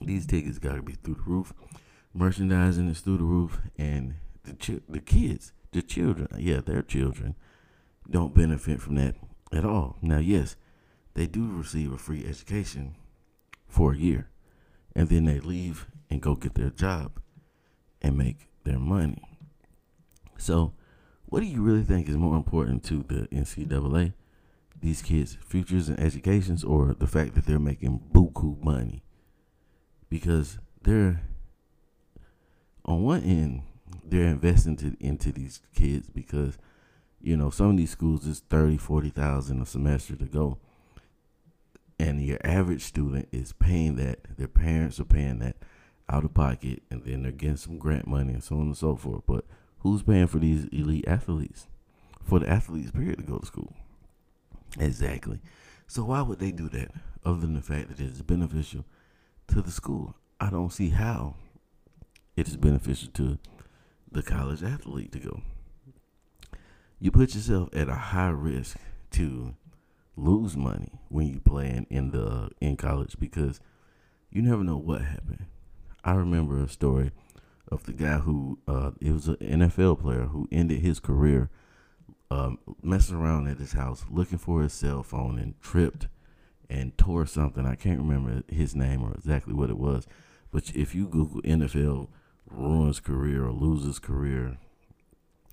These 0.00 0.26
tickets 0.26 0.58
got 0.58 0.76
to 0.76 0.82
be 0.82 0.94
through 0.94 1.14
the 1.14 1.22
roof. 1.22 1.52
Merchandising 2.14 2.88
is 2.88 3.00
through 3.00 3.18
the 3.18 3.24
roof, 3.24 3.60
and 3.78 4.14
the 4.44 4.54
ch- 4.54 4.82
the 4.88 5.00
kids, 5.00 5.52
the 5.72 5.82
children, 5.82 6.28
yeah, 6.38 6.60
their 6.60 6.82
children, 6.82 7.34
don't 8.10 8.34
benefit 8.34 8.80
from 8.80 8.96
that 8.96 9.14
at 9.52 9.64
all. 9.64 9.96
Now, 10.02 10.18
yes, 10.18 10.56
they 11.14 11.26
do 11.26 11.46
receive 11.46 11.92
a 11.92 11.98
free 11.98 12.24
education 12.24 12.96
for 13.68 13.92
a 13.92 13.98
year, 13.98 14.28
and 14.94 15.08
then 15.08 15.24
they 15.24 15.40
leave 15.40 15.86
and 16.10 16.20
go 16.20 16.34
get 16.34 16.54
their 16.54 16.70
job 16.70 17.20
and 18.00 18.16
make 18.16 18.48
their 18.64 18.78
money. 18.78 19.22
So, 20.36 20.72
what 21.26 21.40
do 21.40 21.46
you 21.46 21.62
really 21.62 21.84
think 21.84 22.08
is 22.08 22.16
more 22.16 22.36
important 22.36 22.84
to 22.84 23.04
the 23.08 23.28
NCAA? 23.28 24.12
These 24.80 25.02
kids' 25.02 25.38
futures 25.46 25.88
and 25.88 25.98
educations, 26.00 26.64
or 26.64 26.94
the 26.94 27.06
fact 27.06 27.34
that 27.34 27.46
they're 27.46 27.58
making 27.58 28.00
buku 28.12 28.62
money? 28.62 29.02
Because 30.10 30.58
they're 30.82 31.22
on 32.84 33.02
one 33.02 33.22
end, 33.22 33.62
they're 34.04 34.28
investing 34.28 34.76
to, 34.76 34.96
into 35.00 35.32
these 35.32 35.60
kids 35.74 36.08
because 36.08 36.58
you 37.20 37.36
know 37.36 37.50
some 37.50 37.70
of 37.70 37.76
these 37.76 37.90
schools 37.90 38.26
is 38.26 38.40
30 38.50 38.76
40,000 38.76 39.62
a 39.62 39.66
semester 39.66 40.16
to 40.16 40.24
go. 40.24 40.58
And 41.98 42.20
your 42.20 42.38
average 42.42 42.82
student 42.82 43.28
is 43.30 43.52
paying 43.52 43.96
that 43.96 44.36
their 44.36 44.48
parents 44.48 44.98
are 44.98 45.04
paying 45.04 45.38
that 45.38 45.56
out 46.08 46.24
of 46.24 46.34
pocket 46.34 46.82
and 46.90 47.04
then 47.04 47.22
they're 47.22 47.32
getting 47.32 47.56
some 47.56 47.78
grant 47.78 48.08
money 48.08 48.32
and 48.32 48.42
so 48.42 48.56
on 48.56 48.62
and 48.62 48.76
so 48.76 48.96
forth. 48.96 49.22
But 49.26 49.44
who's 49.78 50.02
paying 50.02 50.26
for 50.26 50.38
these 50.38 50.64
elite 50.72 51.06
athletes? 51.06 51.68
For 52.24 52.40
the 52.40 52.48
athletes 52.48 52.90
period 52.90 53.18
to 53.18 53.24
go 53.24 53.38
to 53.38 53.46
school. 53.46 53.72
Exactly. 54.78 55.40
So 55.86 56.04
why 56.04 56.22
would 56.22 56.38
they 56.38 56.52
do 56.52 56.68
that 56.70 56.90
other 57.24 57.40
than 57.40 57.54
the 57.54 57.60
fact 57.60 57.88
that 57.88 58.00
it's 58.00 58.22
beneficial 58.22 58.84
to 59.48 59.60
the 59.60 59.70
school? 59.70 60.16
I 60.40 60.50
don't 60.50 60.72
see 60.72 60.90
how 60.90 61.34
it 62.36 62.48
is 62.48 62.56
beneficial 62.56 63.10
to 63.14 63.38
the 64.12 64.22
college 64.22 64.62
athlete 64.62 65.12
to 65.12 65.18
go 65.18 65.42
you 67.02 67.10
put 67.10 67.34
yourself 67.34 67.68
at 67.72 67.88
a 67.88 67.94
high 67.94 68.28
risk 68.28 68.76
to 69.10 69.56
lose 70.16 70.56
money 70.56 71.00
when 71.08 71.26
you 71.26 71.40
playing 71.40 71.84
in 71.90 72.12
the 72.12 72.48
in 72.60 72.76
college 72.76 73.16
because 73.18 73.60
you 74.30 74.40
never 74.40 74.62
know 74.62 74.76
what 74.76 75.02
happened. 75.02 75.46
I 76.04 76.12
remember 76.12 76.62
a 76.62 76.68
story 76.68 77.10
of 77.66 77.82
the 77.86 77.92
guy 77.92 78.18
who 78.18 78.60
uh, 78.68 78.92
it 79.00 79.10
was 79.10 79.26
an 79.26 79.36
NFL 79.36 80.00
player 80.00 80.26
who 80.26 80.46
ended 80.52 80.78
his 80.78 81.00
career 81.00 81.50
um, 82.30 82.60
messing 82.84 83.16
around 83.16 83.48
at 83.48 83.58
his 83.58 83.72
house 83.72 84.04
looking 84.08 84.38
for 84.38 84.62
his 84.62 84.72
cell 84.72 85.02
phone 85.02 85.40
and 85.40 85.60
tripped 85.60 86.06
and 86.70 86.96
tore 86.96 87.26
something. 87.26 87.66
I 87.66 87.74
can't 87.74 87.98
remember 87.98 88.44
his 88.46 88.76
name 88.76 89.02
or 89.02 89.12
exactly 89.12 89.54
what 89.54 89.70
it 89.70 89.76
was, 89.76 90.06
but 90.52 90.70
if 90.76 90.94
you 90.94 91.08
Google 91.08 91.42
NFL 91.42 92.10
ruins 92.54 93.00
career 93.00 93.44
or 93.44 93.52
loses 93.52 93.98
career, 93.98 94.58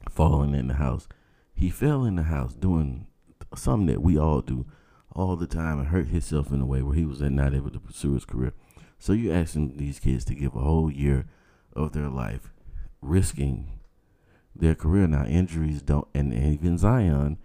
falling 0.09 0.53
in 0.53 0.67
the 0.67 0.75
house, 0.75 1.07
he 1.53 1.69
fell 1.69 2.05
in 2.05 2.15
the 2.15 2.23
house 2.23 2.53
doing 2.53 3.07
something 3.55 3.87
that 3.87 4.01
we 4.01 4.17
all 4.17 4.41
do 4.41 4.65
all 5.11 5.35
the 5.35 5.47
time 5.47 5.79
and 5.79 5.87
hurt 5.89 6.07
himself 6.07 6.51
in 6.51 6.61
a 6.61 6.65
way 6.65 6.81
where 6.81 6.95
he 6.95 7.05
was 7.05 7.21
not 7.21 7.53
able 7.53 7.71
to 7.71 7.79
pursue 7.79 8.13
his 8.13 8.25
career. 8.25 8.53
So 8.97 9.13
you're 9.13 9.35
asking 9.35 9.77
these 9.77 9.99
kids 9.99 10.25
to 10.25 10.35
give 10.35 10.55
a 10.55 10.59
whole 10.59 10.91
year 10.91 11.25
of 11.73 11.93
their 11.93 12.09
life, 12.09 12.51
risking 13.01 13.79
their 14.55 14.75
career. 14.75 15.07
Now 15.07 15.25
injuries 15.25 15.81
don't, 15.81 16.07
and 16.13 16.33
even 16.33 16.77
Zion, 16.77 17.37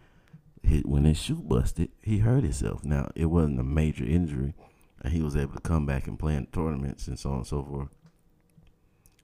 when 0.84 1.04
his 1.04 1.18
shoe 1.18 1.42
busted, 1.42 1.90
he 2.02 2.18
hurt 2.18 2.42
himself. 2.44 2.84
Now 2.84 3.10
it 3.14 3.26
wasn't 3.26 3.60
a 3.60 3.64
major 3.64 4.04
injury, 4.04 4.54
and 5.02 5.12
he 5.12 5.22
was 5.22 5.36
able 5.36 5.54
to 5.54 5.60
come 5.60 5.86
back 5.86 6.06
and 6.06 6.18
play 6.18 6.34
in 6.34 6.46
tournaments 6.46 7.06
and 7.08 7.18
so 7.18 7.30
on 7.30 7.36
and 7.38 7.46
so 7.46 7.62
forth. 7.62 7.88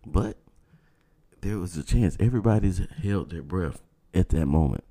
But 0.07 0.39
there 1.41 1.59
was 1.59 1.77
a 1.77 1.83
chance. 1.83 2.17
Everybody's 2.21 2.81
held 3.03 3.31
their 3.31 3.43
breath 3.43 3.83
at 4.15 4.31
that 4.31 4.47
moment. 4.47 4.85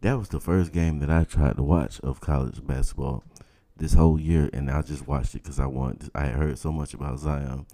That 0.00 0.18
was 0.18 0.28
the 0.28 0.40
first 0.40 0.72
game 0.72 1.00
that 1.00 1.10
I 1.10 1.24
tried 1.24 1.56
to 1.56 1.62
watch 1.62 2.00
of 2.00 2.20
college 2.20 2.64
basketball 2.64 3.24
this 3.76 3.94
whole 3.94 4.18
year, 4.18 4.48
and 4.52 4.70
I 4.70 4.82
just 4.82 5.06
watched 5.06 5.34
it 5.34 5.42
because 5.42 5.58
I 5.58 5.66
wanted. 5.66 6.10
I 6.14 6.26
heard 6.28 6.58
so 6.58 6.70
much 6.70 6.94
about 6.94 7.18
Zion 7.18 7.66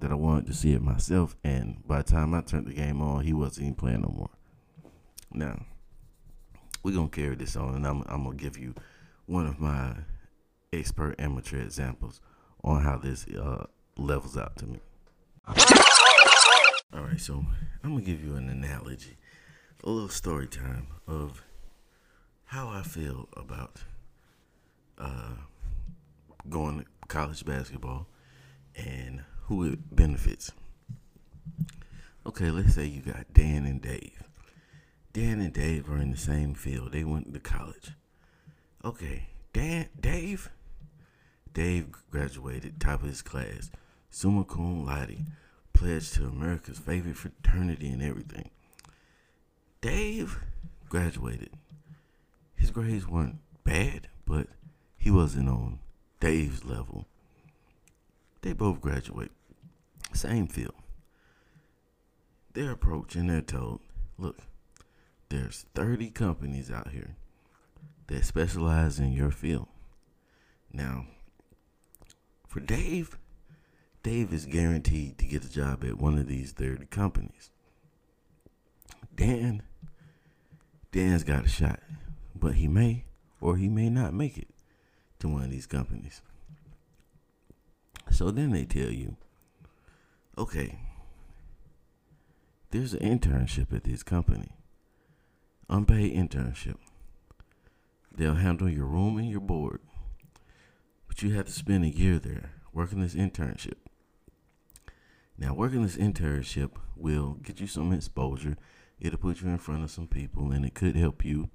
that 0.00 0.10
I 0.10 0.14
wanted 0.14 0.46
to 0.46 0.54
see 0.54 0.72
it 0.72 0.82
myself. 0.82 1.36
And 1.42 1.86
by 1.86 1.98
the 1.98 2.10
time 2.10 2.34
I 2.34 2.42
turned 2.42 2.66
the 2.66 2.74
game 2.74 3.00
on, 3.00 3.24
he 3.24 3.32
wasn't 3.32 3.66
even 3.66 3.74
playing 3.74 4.02
no 4.02 4.08
more. 4.08 4.30
Now 5.32 5.64
we're 6.82 6.94
gonna 6.94 7.08
carry 7.08 7.34
this 7.34 7.56
on, 7.56 7.74
and 7.74 7.86
I'm 7.86 8.02
I'm 8.06 8.24
gonna 8.24 8.36
give 8.36 8.58
you 8.58 8.74
one 9.26 9.46
of 9.46 9.58
my 9.58 9.94
expert 10.72 11.14
amateur 11.18 11.60
examples 11.60 12.20
on 12.62 12.82
how 12.82 12.98
this 12.98 13.26
uh, 13.28 13.66
levels 13.96 14.36
out 14.36 14.56
to 14.58 14.66
me. 14.66 14.80
All 15.46 17.02
right, 17.02 17.20
so 17.20 17.44
I'm 17.82 17.92
gonna 17.92 18.04
give 18.04 18.24
you 18.24 18.34
an 18.34 18.48
analogy, 18.48 19.16
a 19.82 19.90
little 19.90 20.08
story 20.08 20.46
time 20.46 20.86
of 21.06 21.44
how 22.46 22.68
I 22.68 22.82
feel 22.82 23.28
about 23.36 23.82
uh, 24.98 25.34
going 26.48 26.80
to 26.80 26.86
college 27.08 27.44
basketball 27.44 28.06
and 28.74 29.22
who 29.44 29.64
it 29.64 29.94
benefits. 29.94 30.52
Okay, 32.26 32.50
let's 32.50 32.74
say 32.74 32.86
you 32.86 33.02
got 33.02 33.32
Dan 33.34 33.66
and 33.66 33.82
Dave. 33.82 34.22
Dan 35.12 35.40
and 35.40 35.52
Dave 35.52 35.90
are 35.90 35.98
in 35.98 36.10
the 36.10 36.16
same 36.16 36.54
field. 36.54 36.92
They 36.92 37.04
went 37.04 37.34
to 37.34 37.40
college. 37.40 37.90
Okay, 38.84 39.28
Dan, 39.52 39.88
Dave, 40.00 40.50
Dave 41.52 41.88
graduated 42.10 42.80
top 42.80 43.02
of 43.02 43.08
his 43.08 43.22
class, 43.22 43.70
summa 44.14 44.44
cum 44.44 44.86
laude, 44.86 45.26
pledged 45.72 46.14
to 46.14 46.24
America's 46.24 46.78
favorite 46.78 47.16
fraternity 47.16 47.88
and 47.88 48.00
everything. 48.00 48.48
Dave 49.80 50.38
graduated. 50.88 51.50
His 52.54 52.70
grades 52.70 53.08
weren't 53.08 53.40
bad, 53.64 54.06
but 54.24 54.46
he 54.96 55.10
wasn't 55.10 55.48
on 55.48 55.80
Dave's 56.20 56.64
level. 56.64 57.06
They 58.42 58.52
both 58.52 58.80
graduate, 58.80 59.32
same 60.12 60.46
field. 60.46 60.76
They're 62.52 62.70
approached 62.70 63.16
and 63.16 63.28
they're 63.28 63.40
told, 63.40 63.80
look, 64.16 64.38
there's 65.28 65.66
30 65.74 66.10
companies 66.10 66.70
out 66.70 66.90
here 66.90 67.16
that 68.06 68.24
specialize 68.24 69.00
in 69.00 69.12
your 69.12 69.32
field. 69.32 69.66
Now, 70.72 71.06
for 72.46 72.60
Dave, 72.60 73.18
Dave 74.04 74.34
is 74.34 74.44
guaranteed 74.44 75.16
to 75.16 75.24
get 75.24 75.46
a 75.46 75.50
job 75.50 75.82
at 75.82 75.96
one 75.96 76.18
of 76.18 76.28
these 76.28 76.52
30 76.52 76.84
companies. 76.86 77.50
Dan, 79.16 79.62
Dan's 80.92 81.24
got 81.24 81.46
a 81.46 81.48
shot, 81.48 81.80
but 82.34 82.56
he 82.56 82.68
may 82.68 83.06
or 83.40 83.56
he 83.56 83.70
may 83.70 83.88
not 83.88 84.12
make 84.12 84.36
it 84.36 84.48
to 85.20 85.28
one 85.28 85.42
of 85.42 85.50
these 85.50 85.66
companies. 85.66 86.20
So 88.10 88.30
then 88.30 88.50
they 88.50 88.66
tell 88.66 88.90
you, 88.90 89.16
okay, 90.36 90.80
there's 92.72 92.92
an 92.92 93.18
internship 93.18 93.72
at 93.74 93.84
this 93.84 94.02
company, 94.02 94.52
unpaid 95.70 96.14
internship. 96.14 96.76
They'll 98.14 98.34
handle 98.34 98.68
your 98.68 98.84
room 98.84 99.16
and 99.16 99.30
your 99.30 99.40
board. 99.40 99.80
But 101.08 101.22
you 101.22 101.30
have 101.30 101.46
to 101.46 101.52
spend 101.52 101.84
a 101.84 101.88
year 101.88 102.18
there 102.18 102.50
working 102.74 103.00
this 103.00 103.14
internship. 103.14 103.76
Now, 105.36 105.54
working 105.54 105.82
this 105.82 105.96
internship 105.96 106.72
will 106.96 107.34
get 107.42 107.60
you 107.60 107.66
some 107.66 107.92
exposure. 107.92 108.56
It'll 109.00 109.18
put 109.18 109.42
you 109.42 109.48
in 109.48 109.58
front 109.58 109.82
of 109.82 109.90
some 109.90 110.06
people, 110.06 110.52
and 110.52 110.64
it 110.64 110.74
could 110.74 110.96
help 110.96 111.24
you 111.24 111.50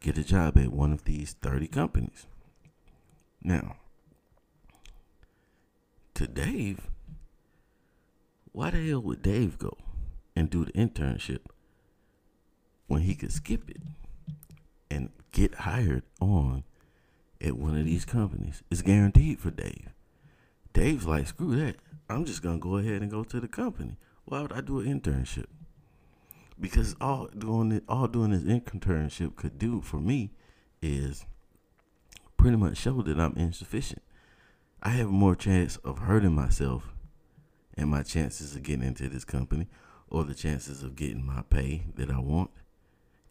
get 0.00 0.18
a 0.18 0.24
job 0.24 0.56
at 0.56 0.72
one 0.72 0.92
of 0.92 1.04
these 1.04 1.34
30 1.42 1.66
companies. 1.66 2.26
Now, 3.42 3.76
to 6.14 6.26
Dave, 6.26 6.88
why 8.52 8.70
the 8.70 8.88
hell 8.88 9.00
would 9.02 9.22
Dave 9.22 9.58
go 9.58 9.76
and 10.36 10.48
do 10.48 10.64
the 10.64 10.72
internship 10.72 11.46
when 12.86 13.02
he 13.02 13.14
could 13.14 13.32
skip 13.32 13.68
it? 13.68 13.82
and 14.90 15.10
get 15.32 15.54
hired 15.54 16.02
on 16.20 16.64
at 17.40 17.56
one 17.56 17.76
of 17.76 17.84
these 17.84 18.04
companies. 18.04 18.62
It's 18.70 18.82
guaranteed 18.82 19.38
for 19.38 19.50
Dave. 19.50 19.90
Dave's 20.72 21.06
like, 21.06 21.28
screw 21.28 21.56
that. 21.56 21.76
I'm 22.08 22.24
just 22.24 22.42
gonna 22.42 22.58
go 22.58 22.76
ahead 22.76 23.02
and 23.02 23.10
go 23.10 23.24
to 23.24 23.40
the 23.40 23.48
company. 23.48 23.96
Why 24.24 24.42
would 24.42 24.52
I 24.52 24.60
do 24.60 24.80
an 24.80 25.00
internship? 25.00 25.46
Because 26.60 26.96
all 27.00 27.28
doing 27.28 27.72
it, 27.72 27.84
all 27.88 28.08
doing 28.08 28.30
this 28.30 28.42
internship 28.42 29.36
could 29.36 29.58
do 29.58 29.80
for 29.80 29.98
me 29.98 30.30
is 30.82 31.24
pretty 32.36 32.56
much 32.56 32.76
show 32.76 33.02
that 33.02 33.20
I'm 33.20 33.34
insufficient. 33.36 34.02
I 34.82 34.90
have 34.90 35.08
more 35.08 35.34
chance 35.34 35.76
of 35.78 35.98
hurting 35.98 36.34
myself 36.34 36.92
and 37.76 37.90
my 37.90 38.02
chances 38.02 38.54
of 38.56 38.62
getting 38.62 38.86
into 38.86 39.08
this 39.08 39.24
company 39.24 39.68
or 40.08 40.24
the 40.24 40.34
chances 40.34 40.82
of 40.82 40.96
getting 40.96 41.24
my 41.24 41.42
pay 41.50 41.84
that 41.96 42.10
I 42.10 42.18
want 42.18 42.50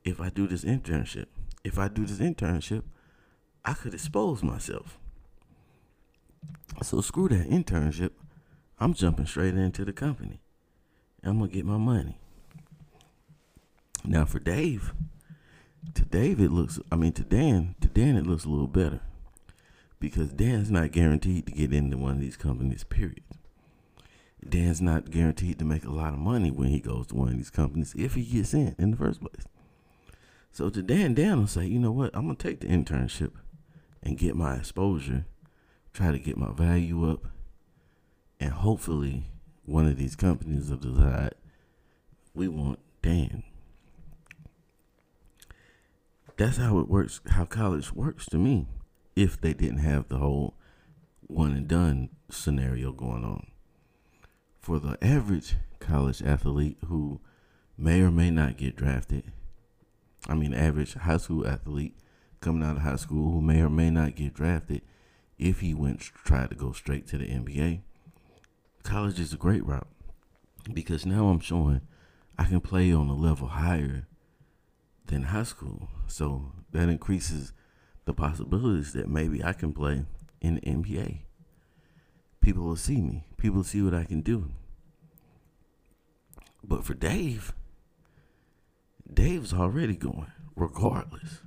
if 0.03 0.21
I 0.21 0.29
do 0.29 0.47
this 0.47 0.63
internship 0.63 1.27
if 1.67 1.77
I 1.77 1.89
do 1.89 2.05
this 2.05 2.19
internship, 2.19 2.83
I 3.65 3.73
could 3.73 3.93
expose 3.93 4.41
myself. 4.41 4.97
So 6.81 7.01
screw 7.01 7.27
that 7.29 7.49
internship. 7.49 8.11
I'm 8.79 8.93
jumping 8.93 9.25
straight 9.25 9.55
into 9.55 9.85
the 9.85 9.93
company. 9.93 10.39
I'm 11.23 11.39
gonna 11.39 11.51
get 11.51 11.65
my 11.65 11.77
money. 11.77 12.19
Now 14.05 14.25
for 14.25 14.39
Dave, 14.39 14.93
to 15.95 16.05
Dave 16.05 16.39
it 16.39 16.51
looks 16.51 16.79
I 16.91 16.95
mean 16.95 17.13
to 17.13 17.23
Dan, 17.23 17.75
to 17.81 17.87
Dan 17.87 18.15
it 18.15 18.27
looks 18.27 18.45
a 18.45 18.49
little 18.49 18.67
better. 18.67 19.01
Because 19.99 20.31
Dan's 20.31 20.69
not 20.69 20.91
guaranteed 20.91 21.47
to 21.47 21.51
get 21.51 21.73
into 21.73 21.97
one 21.97 22.11
of 22.11 22.21
these 22.21 22.37
companies, 22.37 22.83
period. 22.83 23.23
Dan's 24.47 24.79
not 24.79 25.09
guaranteed 25.09 25.57
to 25.57 25.65
make 25.65 25.83
a 25.83 25.91
lot 25.91 26.13
of 26.13 26.19
money 26.19 26.51
when 26.51 26.67
he 26.67 26.79
goes 26.79 27.07
to 27.07 27.15
one 27.15 27.29
of 27.29 27.37
these 27.37 27.49
companies 27.49 27.95
if 27.97 28.13
he 28.13 28.23
gets 28.23 28.53
in 28.53 28.75
in 28.77 28.91
the 28.91 28.97
first 28.97 29.19
place. 29.19 29.47
So 30.51 30.69
to 30.69 30.83
Dan, 30.83 31.15
Dan 31.15 31.39
will 31.39 31.47
say, 31.47 31.65
you 31.65 31.79
know 31.79 31.91
what? 31.91 32.15
I'm 32.15 32.27
gonna 32.27 32.35
take 32.35 32.59
the 32.59 32.67
internship 32.67 33.31
and 34.03 34.19
get 34.19 34.35
my 34.35 34.55
exposure, 34.57 35.25
try 35.93 36.11
to 36.11 36.19
get 36.19 36.37
my 36.37 36.51
value 36.51 37.09
up, 37.11 37.25
and 38.39 38.52
hopefully 38.52 39.23
one 39.65 39.88
of 39.88 39.97
these 39.97 40.15
companies 40.15 40.69
will 40.69 40.78
decide 40.78 41.36
we 42.34 42.47
want 42.47 42.80
Dan. 43.02 43.43
That's 46.38 46.58
how 46.58 46.78
it 46.80 46.88
works, 46.88 47.19
how 47.28 47.45
college 47.45 47.93
works 47.93 48.28
to 48.28 48.38
me, 48.38 48.67
if 49.15 49.41
they 49.41 49.54
didn't 49.54 49.80
have 49.80 50.08
the 50.08 50.19
whole 50.19 50.54
one 51.21 51.52
and 51.52 51.67
done 51.67 52.10
scenario 52.30 52.91
going 52.91 53.23
on. 53.23 53.47
For 54.60 54.80
the 54.80 54.97
average 55.02 55.56
college 55.80 56.21
athlete 56.21 56.78
who 56.88 57.19
may 57.78 58.02
or 58.02 58.12
may 58.12 58.30
not 58.30 58.58
get 58.58 58.76
drafted, 58.76 59.32
I 60.28 60.36
mean, 60.36 60.54
average 60.54 60.93
high 60.93 61.17
school 61.17 61.47
athlete 61.47 61.95
coming 62.39 62.63
out 62.63 62.78
of 62.78 62.84
high 62.84 62.97
school 62.97 63.32
who 63.32 63.41
may 63.41 63.62
or 63.62 63.69
may 63.69 63.89
not 63.89 64.15
get 64.15 64.34
drafted 64.34 64.82
if 65.39 65.62
he 65.62 65.73
went 65.73 66.02
tried 66.02 66.50
to 66.50 66.56
go 66.56 66.71
straight 66.71 67.08
to 67.08 67.17
the 67.17 67.26
NBA. 67.26 67.82
College 68.88 69.19
is 69.19 69.34
a 69.34 69.38
great 69.38 69.65
route 69.65 69.89
because 70.73 71.06
now 71.06 71.28
I'm 71.28 71.41
showing 71.41 71.82
I 72.38 72.45
can 72.45 72.62
play 72.62 72.93
on 72.93 73.10
a 73.10 73.13
level 73.13 73.50
higher 73.50 74.08
than 75.08 75.23
high 75.23 75.43
school. 75.43 75.89
So 76.08 76.54
that 76.71 76.88
increases 76.88 77.52
the 78.06 78.13
possibilities 78.13 78.93
that 78.93 79.10
maybe 79.10 79.43
I 79.43 79.52
can 79.52 79.73
play 79.73 80.06
in 80.39 80.56
the 80.56 80.62
NBA. 80.62 81.17
People 82.39 82.63
will 82.63 82.78
see 82.78 83.02
me. 83.02 83.26
People 83.36 83.58
will 83.58 83.63
see 83.65 83.82
what 83.82 83.93
I 83.93 84.06
can 84.06 84.21
do. 84.21 84.52
But 86.63 86.86
for 86.86 86.93
Dave, 86.93 87.54
Dave's 89.13 89.52
already 89.52 89.97
going, 89.97 90.32
regardless. 90.56 91.41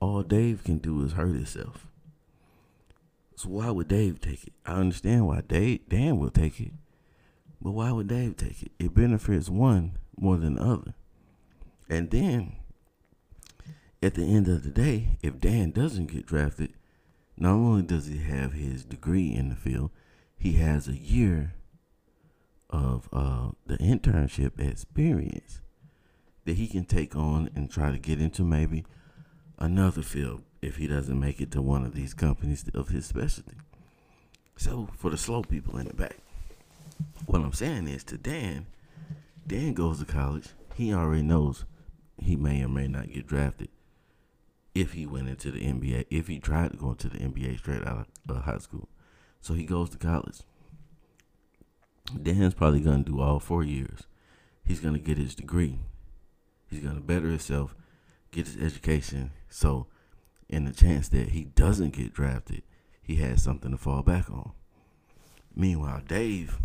All 0.00 0.24
Dave 0.24 0.64
can 0.64 0.78
do 0.78 1.04
is 1.04 1.12
hurt 1.12 1.36
himself. 1.36 1.86
So 3.36 3.48
why 3.48 3.70
would 3.70 3.88
Dave 3.88 4.20
take 4.20 4.46
it? 4.46 4.52
I 4.64 4.74
understand 4.74 5.26
why 5.26 5.40
Dave 5.40 5.88
Dan 5.88 6.18
will 6.18 6.30
take 6.30 6.60
it. 6.60 6.72
But 7.60 7.72
why 7.72 7.90
would 7.92 8.08
Dave 8.08 8.36
take 8.36 8.62
it? 8.62 8.72
It 8.78 8.94
benefits 8.94 9.48
one 9.48 9.98
more 10.16 10.36
than 10.36 10.54
the 10.54 10.62
other. 10.62 10.94
And 11.88 12.10
then 12.10 12.56
at 14.02 14.14
the 14.14 14.22
end 14.24 14.48
of 14.48 14.62
the 14.62 14.70
day, 14.70 15.18
if 15.22 15.40
Dan 15.40 15.70
doesn't 15.70 16.12
get 16.12 16.26
drafted, 16.26 16.74
not 17.36 17.54
only 17.54 17.82
does 17.82 18.06
he 18.06 18.18
have 18.18 18.52
his 18.52 18.84
degree 18.84 19.34
in 19.34 19.48
the 19.48 19.56
field, 19.56 19.90
he 20.36 20.52
has 20.52 20.86
a 20.86 20.96
year 20.96 21.54
of 22.70 23.08
uh, 23.12 23.50
the 23.66 23.78
internship 23.78 24.60
experience 24.60 25.60
that 26.44 26.56
he 26.56 26.66
can 26.66 26.84
take 26.84 27.16
on 27.16 27.48
and 27.54 27.70
try 27.70 27.90
to 27.90 27.98
get 27.98 28.20
into 28.20 28.44
maybe 28.44 28.84
another 29.58 30.02
field 30.02 30.42
if 30.64 30.76
he 30.76 30.86
doesn't 30.86 31.18
make 31.18 31.40
it 31.40 31.50
to 31.52 31.62
one 31.62 31.84
of 31.84 31.94
these 31.94 32.14
companies 32.14 32.64
of 32.74 32.88
his 32.88 33.06
specialty. 33.06 33.56
So 34.56 34.88
for 34.96 35.10
the 35.10 35.18
slow 35.18 35.42
people 35.42 35.78
in 35.78 35.86
the 35.86 35.94
back, 35.94 36.16
what 37.26 37.42
I'm 37.42 37.52
saying 37.52 37.88
is 37.88 38.04
to 38.04 38.16
Dan, 38.16 38.66
Dan 39.46 39.74
goes 39.74 39.98
to 39.98 40.04
college. 40.04 40.48
He 40.74 40.92
already 40.94 41.22
knows 41.22 41.64
he 42.18 42.36
may 42.36 42.62
or 42.62 42.68
may 42.68 42.88
not 42.88 43.12
get 43.12 43.26
drafted 43.26 43.68
if 44.74 44.92
he 44.92 45.06
went 45.06 45.28
into 45.28 45.50
the 45.50 45.60
NBA, 45.60 46.06
if 46.10 46.28
he 46.28 46.38
tried 46.38 46.72
to 46.72 46.76
go 46.76 46.90
into 46.90 47.08
the 47.08 47.18
NBA 47.18 47.58
straight 47.58 47.86
out 47.86 48.08
of 48.28 48.36
uh, 48.36 48.40
high 48.40 48.58
school. 48.58 48.88
So 49.40 49.54
he 49.54 49.64
goes 49.64 49.90
to 49.90 49.98
college. 49.98 50.40
Dan's 52.22 52.54
probably 52.54 52.80
going 52.80 53.04
to 53.04 53.12
do 53.12 53.20
all 53.20 53.38
four 53.38 53.62
years. 53.62 54.04
He's 54.64 54.80
going 54.80 54.94
to 54.94 55.00
get 55.00 55.18
his 55.18 55.34
degree. 55.34 55.78
He's 56.70 56.80
going 56.80 56.96
to 56.96 57.00
better 57.00 57.28
himself, 57.28 57.74
get 58.30 58.46
his 58.46 58.56
education. 58.56 59.32
So, 59.48 59.86
in 60.54 60.64
the 60.64 60.72
chance 60.72 61.08
that 61.08 61.30
he 61.30 61.44
doesn't 61.44 61.94
get 61.94 62.14
drafted, 62.14 62.62
he 63.02 63.16
has 63.16 63.42
something 63.42 63.72
to 63.72 63.76
fall 63.76 64.02
back 64.02 64.30
on. 64.30 64.52
Meanwhile, 65.54 66.02
Dave, 66.06 66.58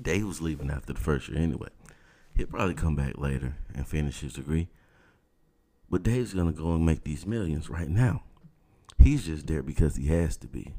Dave 0.00 0.26
was 0.26 0.40
leaving 0.40 0.70
after 0.70 0.94
the 0.94 1.00
first 1.00 1.28
year 1.28 1.38
anyway. 1.38 1.68
He'll 2.34 2.46
probably 2.46 2.74
come 2.74 2.96
back 2.96 3.18
later 3.18 3.56
and 3.74 3.86
finish 3.86 4.20
his 4.20 4.32
degree. 4.32 4.68
But 5.90 6.02
Dave's 6.02 6.32
gonna 6.32 6.52
go 6.52 6.72
and 6.72 6.86
make 6.86 7.04
these 7.04 7.26
millions 7.26 7.68
right 7.68 7.88
now. 7.88 8.22
He's 8.98 9.26
just 9.26 9.46
there 9.46 9.62
because 9.62 9.96
he 9.96 10.06
has 10.06 10.38
to 10.38 10.46
be. 10.46 10.74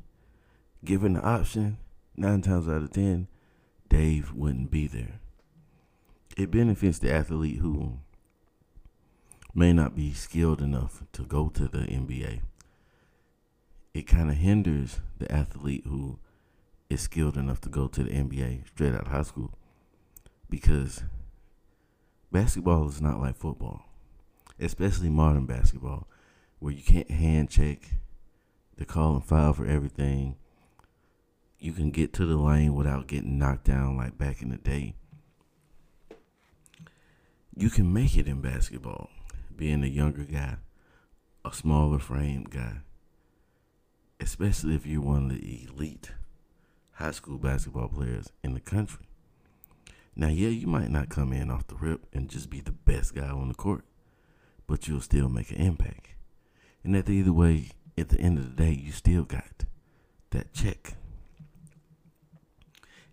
Given 0.83 1.13
the 1.13 1.21
option, 1.21 1.77
nine 2.17 2.41
times 2.41 2.67
out 2.67 2.81
of 2.81 2.91
ten, 2.91 3.27
Dave 3.87 4.33
wouldn't 4.33 4.71
be 4.71 4.87
there. 4.87 5.19
It 6.37 6.51
benefits 6.51 6.99
the 6.99 7.13
athlete 7.13 7.57
who 7.57 7.99
may 9.53 9.73
not 9.73 9.95
be 9.95 10.13
skilled 10.13 10.61
enough 10.61 11.03
to 11.13 11.23
go 11.23 11.49
to 11.49 11.67
the 11.67 11.79
NBA. 11.79 12.41
It 13.93 14.03
kind 14.03 14.29
of 14.29 14.37
hinders 14.37 14.99
the 15.17 15.31
athlete 15.31 15.83
who 15.85 16.19
is 16.89 17.01
skilled 17.01 17.37
enough 17.37 17.61
to 17.61 17.69
go 17.69 17.87
to 17.87 18.03
the 18.03 18.11
NBA 18.11 18.67
straight 18.67 18.93
out 18.93 19.01
of 19.01 19.07
high 19.07 19.23
school 19.23 19.57
because 20.49 21.03
basketball 22.31 22.87
is 22.87 23.01
not 23.01 23.19
like 23.19 23.35
football 23.35 23.89
especially 24.59 25.09
modern 25.09 25.45
basketball, 25.45 26.07
where 26.59 26.73
you 26.73 26.83
can't 26.83 27.09
hand 27.09 27.49
check. 27.49 27.79
the 28.77 28.85
call 28.85 29.15
and 29.15 29.25
foul 29.25 29.51
for 29.51 29.65
everything. 29.65 30.37
You 31.59 31.73
can 31.73 31.91
get 31.91 32.13
to 32.13 32.25
the 32.25 32.37
lane 32.37 32.73
without 32.73 33.07
getting 33.07 33.37
knocked 33.37 33.65
down 33.65 33.97
like 33.97 34.17
back 34.17 34.41
in 34.41 34.49
the 34.49 34.57
day. 34.57 34.95
You 37.53 37.69
can 37.69 37.91
make 37.91 38.15
it 38.15 38.25
in 38.25 38.39
basketball, 38.39 39.09
being 39.59 39.83
a 39.83 39.87
younger 39.87 40.23
guy, 40.23 40.55
a 41.45 41.53
smaller 41.53 41.99
frame 41.99 42.45
guy, 42.49 42.77
especially 44.19 44.73
if 44.73 44.85
you're 44.85 45.01
one 45.01 45.25
of 45.25 45.41
the 45.41 45.67
elite 45.69 46.11
high 46.93 47.11
school 47.11 47.37
basketball 47.37 47.89
players 47.89 48.31
in 48.43 48.53
the 48.53 48.59
country. 48.59 49.05
Now, 50.15 50.29
yeah, 50.29 50.49
you 50.49 50.67
might 50.67 50.89
not 50.89 51.09
come 51.09 51.31
in 51.31 51.51
off 51.51 51.67
the 51.67 51.75
rip 51.75 52.07
and 52.11 52.29
just 52.29 52.49
be 52.49 52.59
the 52.59 52.71
best 52.71 53.13
guy 53.13 53.29
on 53.29 53.47
the 53.49 53.53
court 53.53 53.83
but 54.69 54.87
you'll 54.87 55.01
still 55.01 55.27
make 55.27 55.49
an 55.49 55.57
impact. 55.57 56.09
And 56.83 56.95
at 56.95 57.07
the 57.07 57.13
either 57.13 57.33
way, 57.33 57.71
at 57.97 58.09
the 58.09 58.19
end 58.19 58.37
of 58.37 58.55
the 58.55 58.63
day, 58.63 58.71
you 58.71 58.91
still 58.91 59.23
got 59.23 59.65
that 60.29 60.53
check. 60.53 60.93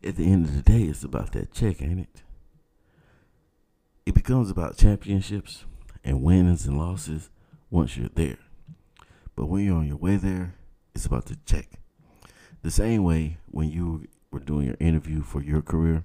At 0.04 0.16
the 0.16 0.30
end 0.30 0.44
of 0.44 0.54
the 0.54 0.62
day, 0.62 0.82
it's 0.82 1.02
about 1.02 1.32
that 1.32 1.52
check, 1.52 1.80
ain't 1.80 2.00
it? 2.00 2.22
It 4.04 4.14
becomes 4.14 4.50
about 4.50 4.76
championships 4.76 5.64
and 6.06 6.22
winnings 6.22 6.66
and 6.66 6.78
losses 6.78 7.28
once 7.68 7.96
you're 7.96 8.08
there. 8.14 8.38
But 9.34 9.46
when 9.46 9.64
you're 9.64 9.76
on 9.76 9.88
your 9.88 9.96
way 9.96 10.16
there, 10.16 10.54
it's 10.94 11.04
about 11.04 11.26
the 11.26 11.36
check. 11.44 11.68
The 12.62 12.70
same 12.70 13.04
way 13.04 13.38
when 13.50 13.70
you 13.70 14.06
were 14.30 14.40
doing 14.40 14.66
your 14.66 14.76
interview 14.80 15.22
for 15.22 15.42
your 15.42 15.60
career, 15.60 16.04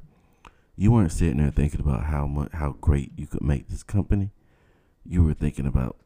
you 0.75 0.91
weren't 0.91 1.11
sitting 1.11 1.37
there 1.37 1.51
thinking 1.51 1.79
about 1.79 2.05
how 2.05 2.27
much 2.27 2.51
how 2.53 2.75
great 2.81 3.11
you 3.15 3.27
could 3.27 3.43
make 3.43 3.69
this 3.69 3.83
company 3.83 4.31
you 5.05 5.23
were 5.23 5.33
thinking 5.33 5.65
about, 5.65 5.97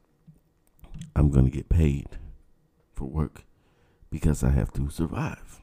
I'm 1.14 1.30
going 1.30 1.44
to 1.44 1.50
get 1.50 1.68
paid 1.68 2.06
for 2.94 3.04
work 3.04 3.44
because 4.10 4.42
I 4.42 4.50
have 4.50 4.72
to 4.74 4.90
survive. 4.90 5.60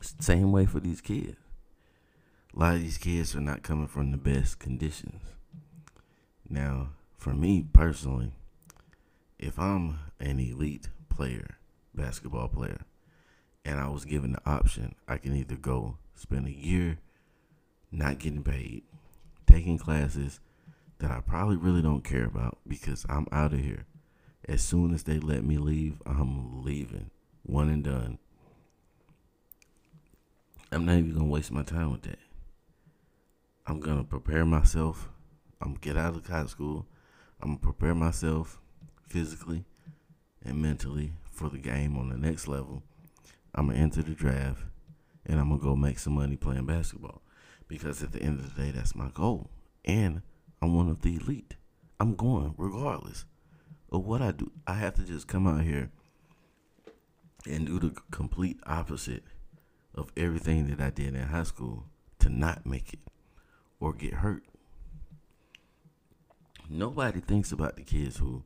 Same 0.00 0.50
way 0.50 0.66
for 0.66 0.80
these 0.80 1.00
kids. 1.00 1.36
A 2.54 2.58
lot 2.58 2.74
of 2.74 2.80
these 2.80 2.98
kids 2.98 3.34
are 3.34 3.40
not 3.40 3.62
coming 3.62 3.86
from 3.86 4.10
the 4.10 4.18
best 4.18 4.58
conditions. 4.58 5.22
Now, 6.52 6.90
for 7.16 7.32
me 7.32 7.64
personally, 7.72 8.32
if 9.38 9.58
I'm 9.58 10.00
an 10.20 10.38
elite 10.38 10.90
player, 11.08 11.56
basketball 11.94 12.48
player, 12.48 12.82
and 13.64 13.80
I 13.80 13.88
was 13.88 14.04
given 14.04 14.32
the 14.32 14.42
option, 14.44 14.94
I 15.08 15.16
can 15.16 15.34
either 15.34 15.56
go 15.56 15.96
spend 16.14 16.46
a 16.46 16.52
year 16.52 16.98
not 17.90 18.18
getting 18.18 18.44
paid, 18.44 18.82
taking 19.46 19.78
classes, 19.78 20.40
that 20.98 21.10
I 21.10 21.20
probably 21.20 21.56
really 21.56 21.80
don't 21.80 22.04
care 22.04 22.26
about 22.26 22.58
because 22.68 23.06
I'm 23.08 23.26
out 23.32 23.54
of 23.54 23.60
here. 23.60 23.86
As 24.46 24.60
soon 24.60 24.92
as 24.92 25.04
they 25.04 25.18
let 25.18 25.44
me 25.44 25.56
leave, 25.56 26.02
I'm 26.04 26.62
leaving. 26.62 27.10
One 27.44 27.70
and 27.70 27.82
done. 27.82 28.18
I'm 30.70 30.84
not 30.84 30.98
even 30.98 31.14
gonna 31.14 31.24
waste 31.24 31.50
my 31.50 31.62
time 31.62 31.92
with 31.92 32.02
that. 32.02 32.18
I'm 33.66 33.80
gonna 33.80 34.04
prepare 34.04 34.44
myself. 34.44 35.08
I'm 35.62 35.74
get 35.74 35.96
out 35.96 36.16
of 36.16 36.26
high 36.26 36.46
school. 36.46 36.86
I'm 37.40 37.50
gonna 37.50 37.60
prepare 37.60 37.94
myself 37.94 38.60
physically 39.06 39.64
and 40.44 40.60
mentally 40.60 41.12
for 41.30 41.48
the 41.48 41.58
game 41.58 41.96
on 41.96 42.08
the 42.08 42.16
next 42.16 42.48
level. 42.48 42.82
I'm 43.54 43.68
gonna 43.68 43.78
enter 43.78 44.02
the 44.02 44.14
draft 44.14 44.64
and 45.24 45.38
I'm 45.38 45.50
gonna 45.50 45.62
go 45.62 45.76
make 45.76 45.98
some 45.98 46.14
money 46.14 46.36
playing 46.36 46.66
basketball. 46.66 47.22
Because 47.68 48.02
at 48.02 48.12
the 48.12 48.22
end 48.22 48.40
of 48.40 48.54
the 48.54 48.62
day, 48.62 48.70
that's 48.70 48.94
my 48.94 49.08
goal. 49.14 49.50
And 49.84 50.22
I'm 50.60 50.74
one 50.74 50.90
of 50.90 51.02
the 51.02 51.16
elite. 51.16 51.54
I'm 52.00 52.16
going 52.16 52.54
regardless 52.58 53.24
of 53.90 54.04
what 54.04 54.20
I 54.20 54.32
do. 54.32 54.50
I 54.66 54.74
have 54.74 54.94
to 54.94 55.02
just 55.02 55.28
come 55.28 55.46
out 55.46 55.62
here 55.62 55.90
and 57.48 57.66
do 57.66 57.78
the 57.78 57.94
complete 58.10 58.58
opposite 58.66 59.22
of 59.94 60.10
everything 60.16 60.66
that 60.68 60.80
I 60.80 60.90
did 60.90 61.14
in 61.14 61.22
high 61.22 61.42
school 61.44 61.84
to 62.18 62.28
not 62.28 62.66
make 62.66 62.92
it 62.92 63.00
or 63.80 63.92
get 63.92 64.14
hurt. 64.14 64.44
Nobody 66.68 67.20
thinks 67.20 67.52
about 67.52 67.76
the 67.76 67.82
kids 67.82 68.18
who 68.18 68.42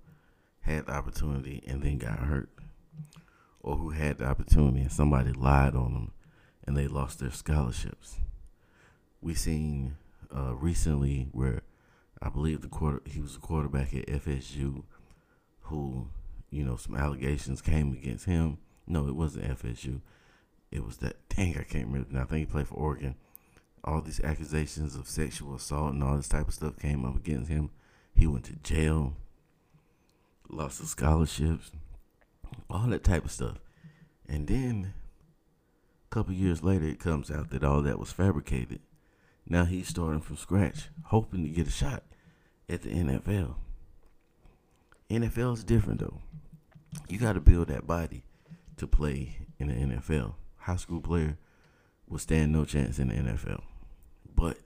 had 0.61 0.87
the 0.87 0.93
opportunity 0.93 1.63
and 1.67 1.83
then 1.83 1.99
got 1.99 2.19
hurt, 2.19 2.49
or 3.61 3.77
who 3.77 3.91
had 3.91 4.19
the 4.19 4.25
opportunity 4.25 4.81
and 4.81 4.93
somebody 4.93 5.33
lied 5.33 5.75
on 5.75 5.93
them 5.93 6.13
and 6.67 6.77
they 6.77 6.89
lost 6.89 7.21
their 7.21 7.31
scholarships. 7.31 8.19
We 9.21 9.35
seen 9.35 9.97
uh, 10.35 10.55
recently 10.55 11.29
where 11.33 11.63
I 12.21 12.29
believe 12.29 12.63
the 12.63 12.69
quarter 12.69 13.03
he 13.07 13.21
was 13.21 13.37
a 13.37 13.41
quarterback 13.41 13.95
at 13.95 14.07
FSU 14.07 14.83
who, 15.63 16.09
you 16.51 16.65
know, 16.65 16.77
some 16.77 16.97
allegations 16.97 17.61
came 17.63 17.93
against 17.93 18.27
him. 18.27 18.59
No, 18.87 19.07
it 19.09 19.17
wasn't 19.17 19.47
FSU. 19.59 20.01
It 20.71 20.85
was 20.85 20.99
that 20.99 21.17
dang 21.29 21.57
I 21.59 21.63
can't 21.63 21.87
remember. 21.87 22.13
Now 22.13 22.23
I 22.23 22.25
think 22.25 22.47
he 22.47 22.53
played 22.53 22.69
for 22.69 22.75
Oregon. 22.75 23.17
All 23.85 24.01
these 24.01 24.21
accusations 24.21 24.97
of 24.97 25.09
sexual 25.09 25.55
assault 25.55 25.95
and 25.95 26.03
all 26.03 26.17
this 26.17 26.29
type 26.29 26.49
of 26.49 26.55
stuff 26.55 26.79
came 26.79 27.05
up 27.05 27.17
against 27.17 27.51
him. 27.51 27.71
He 28.17 28.27
went 28.27 28.45
to 28.47 28.57
jail, 28.57 29.15
lost 30.49 30.81
his 30.81 30.91
scholarships, 30.91 31.71
all 32.71 32.87
that 32.87 33.05
type 33.05 33.25
of 33.25 33.31
stuff. 33.31 33.59
And 34.29 34.47
then 34.47 34.95
a 36.11 36.15
couple 36.15 36.33
years 36.33 36.63
later 36.63 36.87
it 36.87 36.99
comes 36.99 37.31
out 37.31 37.51
that 37.51 37.63
all 37.63 37.83
that 37.83 37.99
was 37.99 38.13
fabricated. 38.13 38.81
Now 39.49 39.65
he's 39.65 39.89
starting 39.89 40.23
from 40.23 40.37
scratch, 40.37 40.89
hoping 41.05 41.45
to 41.45 41.51
get 41.51 41.69
a 41.69 41.71
shot 41.71 42.03
at 42.69 42.83
the 42.83 42.91
NFL. 42.91 43.55
NFL 45.11 45.55
is 45.55 45.65
different 45.65 46.01
though. 46.01 46.21
You 47.09 47.19
got 47.19 47.35
to 47.35 47.41
build 47.41 47.69
that 47.69 47.87
body 47.87 48.25
to 48.79 48.87
play 48.87 49.37
in 49.59 49.69
the 49.69 49.75
NFL. 49.75 50.35
High 50.57 50.77
school 50.77 51.01
player 51.01 51.37
will 52.09 52.19
stand 52.19 52.53
no 52.53 52.65
chance 52.65 52.99
in 52.99 53.09
the 53.09 53.15
NFL. 53.15 53.63
But 54.35 54.59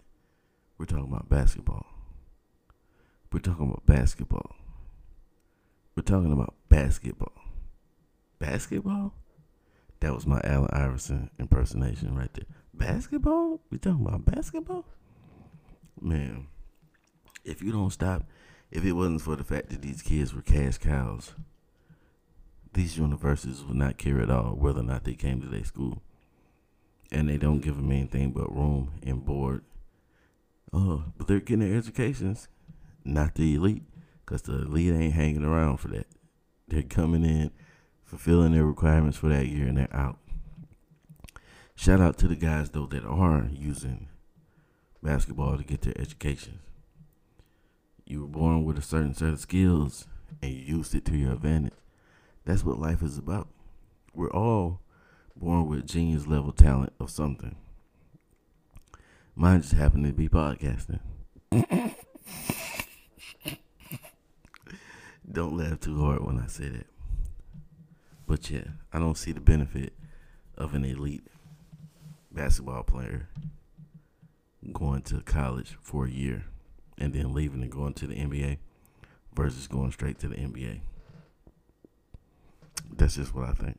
we're 0.79 0.87
talking 0.87 1.13
about 1.13 1.29
basketball. 1.29 1.90
We're 3.33 3.41
talking 3.41 3.69
about 3.69 3.87
basketball. 3.87 4.57
We're 5.95 6.03
talking 6.03 6.33
about 6.33 6.55
basketball. 6.69 7.33
Basketball? 8.41 9.15
That 10.01 10.15
was 10.15 10.27
my 10.27 10.41
Allen 10.43 10.71
Iverson 10.73 11.31
impersonation 11.39 12.17
right 12.17 12.33
there. 12.35 12.47
Basketball? 12.75 13.61
We 13.71 13.79
talking 13.79 14.05
about 14.05 14.25
basketball? 14.25 14.85
Man, 16.01 16.49
if 17.45 17.63
you 17.63 17.71
don't 17.71 17.91
stop, 17.91 18.25
if 18.73 18.85
it 18.85 18.93
wasn't 18.93 19.21
for 19.21 19.37
the 19.37 19.45
fact 19.45 19.71
that 19.71 19.83
these 19.83 20.03
kids 20.03 20.35
were 20.35 20.43
cash 20.43 20.79
cows, 20.79 21.35
these 22.73 22.99
universities 22.99 23.63
would 23.63 23.77
not 23.77 23.99
care 23.99 24.21
at 24.21 24.31
all 24.31 24.55
whether 24.55 24.81
or 24.81 24.85
not 24.85 25.05
they 25.05 25.15
came 25.15 25.41
to 25.41 25.49
their 25.49 25.65
school. 25.65 26.03
And 27.13 27.29
they 27.29 27.37
don't 27.37 27.61
give 27.61 27.77
them 27.77 27.93
anything 27.93 28.33
but 28.33 28.55
room 28.55 28.93
and 29.05 29.25
board. 29.25 29.63
Oh, 30.73 31.05
but 31.17 31.27
they're 31.27 31.41
getting 31.41 31.69
their 31.69 31.77
educations, 31.77 32.49
not 33.05 33.35
the 33.35 33.55
elite, 33.55 33.83
because 34.25 34.43
the 34.43 34.63
elite 34.63 34.95
ain't 34.95 35.15
hanging 35.15 35.45
around 35.45 35.79
for 35.79 35.89
that. 35.89 36.07
They're 36.69 36.83
coming 36.83 37.25
in, 37.25 37.51
fulfilling 38.05 38.53
their 38.53 38.65
requirements 38.65 39.19
for 39.19 39.29
that 39.29 39.47
year, 39.47 39.67
and 39.67 39.79
they're 39.79 39.95
out. 39.95 40.19
Shout 41.81 42.01
out 42.01 42.19
to 42.19 42.29
the 42.29 42.37
guys 42.37 42.69
though 42.69 42.85
that 42.89 43.07
are 43.07 43.49
using 43.51 44.09
basketball 45.03 45.57
to 45.57 45.65
get 45.65 45.81
their 45.81 45.99
education. 45.99 46.59
You 48.05 48.21
were 48.21 48.29
born 48.29 48.65
with 48.65 48.77
a 48.77 48.83
certain 48.83 49.15
set 49.15 49.31
of 49.31 49.41
skills 49.41 50.07
and 50.43 50.53
you 50.53 50.77
used 50.77 50.95
it 50.95 51.07
to 51.07 51.17
your 51.17 51.33
advantage. 51.33 51.73
That's 52.45 52.65
what 52.65 52.79
life 52.79 53.03
is 53.03 53.17
about. 53.17 53.49
We're 54.15 54.31
all 54.31 54.81
born 55.35 55.69
with 55.69 55.87
genius 55.87 56.27
level 56.27 56.53
talent 56.53 56.93
of 57.01 57.09
something. 57.11 57.57
Mine 59.35 59.63
just 59.63 59.73
happened 59.73 60.05
to 60.05 60.13
be 60.13 60.29
podcasting. 60.29 61.01
Don't 65.31 65.57
laugh 65.57 65.81
too 65.81 66.01
hard 66.01 66.25
when 66.25 66.39
I 66.39 66.47
say 66.47 66.69
that. 66.69 66.87
But 68.27 68.51
yeah, 68.51 68.65
I 68.93 68.99
don't 68.99 69.19
see 69.19 69.33
the 69.33 69.41
benefit 69.41 69.93
of 70.57 70.75
an 70.75 70.85
elite 70.85 71.25
basketball 72.31 72.83
player 72.83 73.29
going 74.73 75.03
to 75.03 75.21
college 75.23 75.77
for 75.83 76.07
a 76.07 76.11
year 76.11 76.45
and 76.99 77.13
then 77.13 77.35
leaving 77.35 77.63
and 77.63 77.71
going 77.73 77.95
to 77.95 78.07
the 78.07 78.15
NBA 78.15 78.59
versus 79.35 79.67
going 79.67 79.91
straight 79.91 80.19
to 80.21 80.29
the 80.29 80.37
NBA. 80.37 80.81
That's 82.93 83.17
just 83.17 83.35
what 83.35 83.49
I 83.49 83.53
think. 83.53 83.79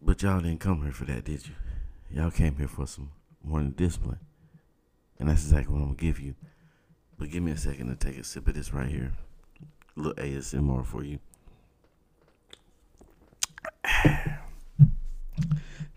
But 0.00 0.22
y'all 0.22 0.40
didn't 0.40 0.60
come 0.60 0.82
here 0.82 0.92
for 0.92 1.04
that, 1.06 1.24
did 1.24 1.46
you? 1.46 1.54
Y'all 2.10 2.30
came 2.30 2.56
here 2.56 2.68
for 2.68 2.86
some 2.86 3.10
morning 3.42 3.72
discipline. 3.72 4.20
And 5.18 5.28
that's 5.28 5.42
exactly 5.42 5.72
what 5.72 5.80
I'm 5.80 5.86
going 5.86 5.96
to 5.96 6.04
give 6.04 6.20
you. 6.20 6.34
But 7.18 7.30
give 7.30 7.42
me 7.42 7.52
a 7.52 7.56
second 7.56 7.88
to 7.88 7.96
take 7.96 8.16
a 8.18 8.24
sip 8.24 8.46
of 8.46 8.54
this 8.54 8.72
right 8.72 8.88
here. 8.88 9.12
A 9.96 10.00
little 10.00 10.14
ASMR 10.24 10.86
for 10.86 11.02
you. 11.02 11.18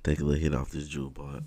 take 0.04 0.20
a 0.20 0.24
little 0.24 0.42
hit 0.42 0.56
off 0.56 0.72
this 0.72 0.90
Juul 0.90 1.14
bar. 1.14 1.42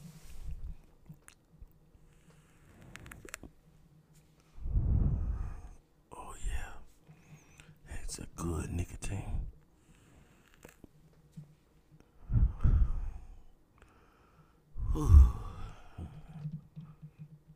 Oh 6.16 6.34
yeah. 6.46 6.74
It's 8.04 8.18
a 8.18 8.26
good 8.36 8.70
nicotine. 8.70 9.44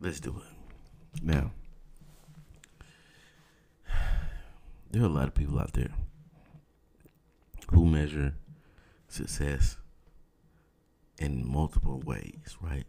Let's 0.01 0.21
do 0.21 0.31
it. 0.31 1.23
Now, 1.23 1.53
there 4.91 5.03
are 5.03 5.07
a 5.07 5.09
lot 5.09 5.29
of 5.29 5.35
people 5.35 5.59
out 5.59 5.73
there 5.75 5.91
who 7.71 7.85
measure 7.85 8.35
success 9.09 9.77
in 11.19 11.47
multiple 11.47 12.01
ways, 12.05 12.57
right? 12.61 12.87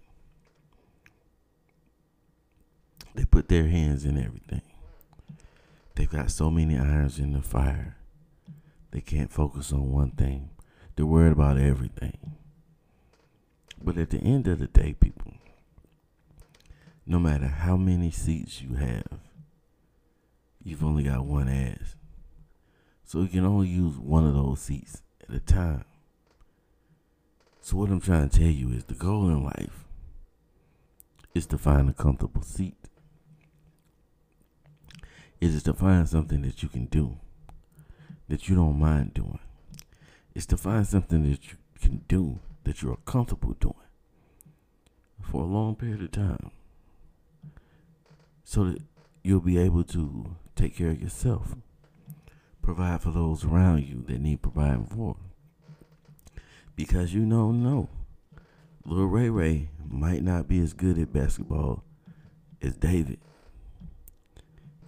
They 3.16 3.26
put 3.26 3.50
their 3.50 3.68
hands 3.68 4.06
in 4.06 4.18
everything. 4.18 4.62
They've 5.96 6.10
got 6.10 6.32
so 6.32 6.50
many 6.50 6.78
irons 6.78 7.20
in 7.20 7.34
the 7.34 7.42
fire. 7.42 7.98
They 8.92 9.02
can't 9.02 9.32
focus 9.32 9.74
on 9.74 9.92
one 9.92 10.12
thing. 10.12 10.52
They're 10.96 11.06
worried 11.06 11.34
about 11.34 11.58
everything. 11.58 12.36
But 13.84 13.98
at 13.98 14.10
the 14.10 14.20
end 14.20 14.48
of 14.48 14.60
the 14.60 14.68
day, 14.68 14.96
people, 15.00 15.34
no 17.06 17.20
matter 17.20 17.48
how 17.48 17.76
many 17.76 18.12
seats 18.12 18.62
you 18.62 18.76
have, 18.76 19.20
you've 20.70 20.84
only 20.84 21.04
got 21.04 21.26
one 21.26 21.50
ass. 21.50 21.96
So 23.04 23.22
you 23.22 23.28
can 23.28 23.46
only 23.46 23.68
use 23.68 23.98
one 23.98 24.26
of 24.26 24.36
those 24.36 24.62
seats 24.62 25.02
at 25.28 25.36
a 25.36 25.40
time. 25.40 25.86
So 27.60 27.78
what 27.78 27.90
I'm 27.90 28.00
trying 28.00 28.30
to 28.30 28.40
tell 28.40 28.48
you 28.48 28.72
is 28.72 28.84
the 28.84 28.94
goal 28.94 29.30
in 29.30 29.44
life 29.44 29.86
is 31.34 31.46
to 31.48 31.58
find 31.58 31.90
a 31.90 31.94
comfortable 31.94 32.42
seat. 32.42 32.78
It 35.42 35.50
is 35.50 35.64
to 35.64 35.74
find 35.74 36.08
something 36.08 36.42
that 36.44 36.62
you 36.62 36.70
can 36.70 36.86
do 36.86 37.18
that 38.28 38.48
you 38.48 38.56
don't 38.56 38.78
mind 38.78 39.14
doing. 39.14 39.40
It's 40.36 40.46
to 40.48 40.58
find 40.58 40.86
something 40.86 41.30
that 41.30 41.52
you 41.52 41.58
can 41.82 42.04
do 42.08 42.40
that 42.64 42.82
you're 42.82 42.98
comfortable 43.06 43.56
doing 43.60 43.76
for 45.22 45.42
a 45.42 45.48
long 45.48 45.76
period 45.76 46.02
of 46.02 46.12
time 46.12 46.52
so 48.44 48.66
that 48.66 48.82
you'll 49.24 49.40
be 49.40 49.58
able 49.58 49.84
to 49.84 50.36
take 50.60 50.76
care 50.76 50.90
of 50.90 51.02
yourself, 51.02 51.56
provide 52.62 53.02
for 53.02 53.12
those 53.12 53.46
around 53.46 53.84
you 53.84 54.04
that 54.08 54.20
need 54.20 54.42
providing 54.42 54.86
for. 54.86 55.16
Because 56.76 57.14
you 57.14 57.22
don't 57.22 57.64
know, 57.64 57.88
Lil 58.86 59.06
Ray 59.06 59.30
Ray 59.30 59.70
might 59.88 60.22
not 60.22 60.48
be 60.48 60.60
as 60.60 60.74
good 60.74 60.98
at 60.98 61.14
basketball 61.14 61.84
as 62.62 62.76
David. 62.76 63.20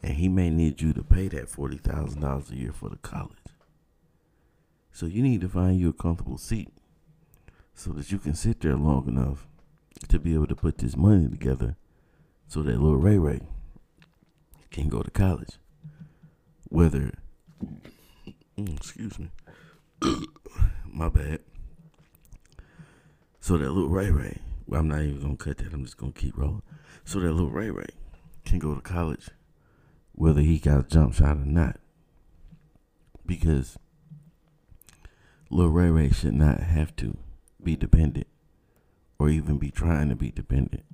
And 0.03 0.15
he 0.15 0.27
may 0.27 0.49
need 0.49 0.81
you 0.81 0.93
to 0.93 1.03
pay 1.03 1.27
that 1.29 1.49
$40,000 1.49 2.51
a 2.51 2.55
year 2.55 2.71
for 2.71 2.89
the 2.89 2.97
college. 2.97 3.37
So 4.91 5.05
you 5.05 5.21
need 5.21 5.41
to 5.41 5.49
find 5.49 5.79
you 5.79 5.89
a 5.89 5.93
comfortable 5.93 6.37
seat 6.37 6.69
so 7.73 7.91
that 7.91 8.11
you 8.11 8.19
can 8.19 8.35
sit 8.35 8.59
there 8.59 8.75
long 8.75 9.07
enough 9.07 9.47
to 10.09 10.19
be 10.19 10.33
able 10.33 10.47
to 10.47 10.55
put 10.55 10.79
this 10.79 10.97
money 10.97 11.29
together 11.29 11.77
so 12.47 12.61
that 12.63 12.81
little 12.81 12.97
Ray 12.97 13.17
Ray 13.17 13.41
can 14.69 14.89
go 14.89 15.01
to 15.01 15.11
college. 15.11 15.60
Whether, 16.71 17.11
mm, 18.57 18.77
excuse 18.77 19.19
me, 19.19 19.29
my 20.89 21.09
bad. 21.09 21.41
So 23.41 23.57
that 23.57 23.69
little 23.69 23.89
Ray 23.89 24.09
Ray, 24.09 24.39
well, 24.67 24.79
I'm 24.79 24.87
not 24.87 25.01
even 25.01 25.21
gonna 25.21 25.35
cut 25.35 25.57
that. 25.57 25.73
I'm 25.73 25.83
just 25.83 25.97
gonna 25.97 26.13
keep 26.13 26.37
rolling. 26.37 26.61
So 27.03 27.19
that 27.19 27.33
little 27.33 27.49
Ray 27.49 27.71
Ray 27.71 27.89
can 28.45 28.57
go 28.57 28.73
to 28.73 28.79
college, 28.79 29.27
whether 30.13 30.39
he 30.39 30.59
got 30.59 30.79
a 30.79 30.83
jump 30.83 31.13
shot 31.13 31.35
or 31.35 31.45
not. 31.45 31.77
Because 33.25 33.77
little 35.49 35.73
Ray 35.73 35.89
Ray 35.89 36.09
should 36.09 36.35
not 36.35 36.61
have 36.61 36.95
to 36.95 37.17
be 37.61 37.75
dependent 37.75 38.27
or 39.19 39.27
even 39.27 39.57
be 39.57 39.71
trying 39.71 40.07
to 40.07 40.15
be 40.15 40.31
dependent 40.31 40.85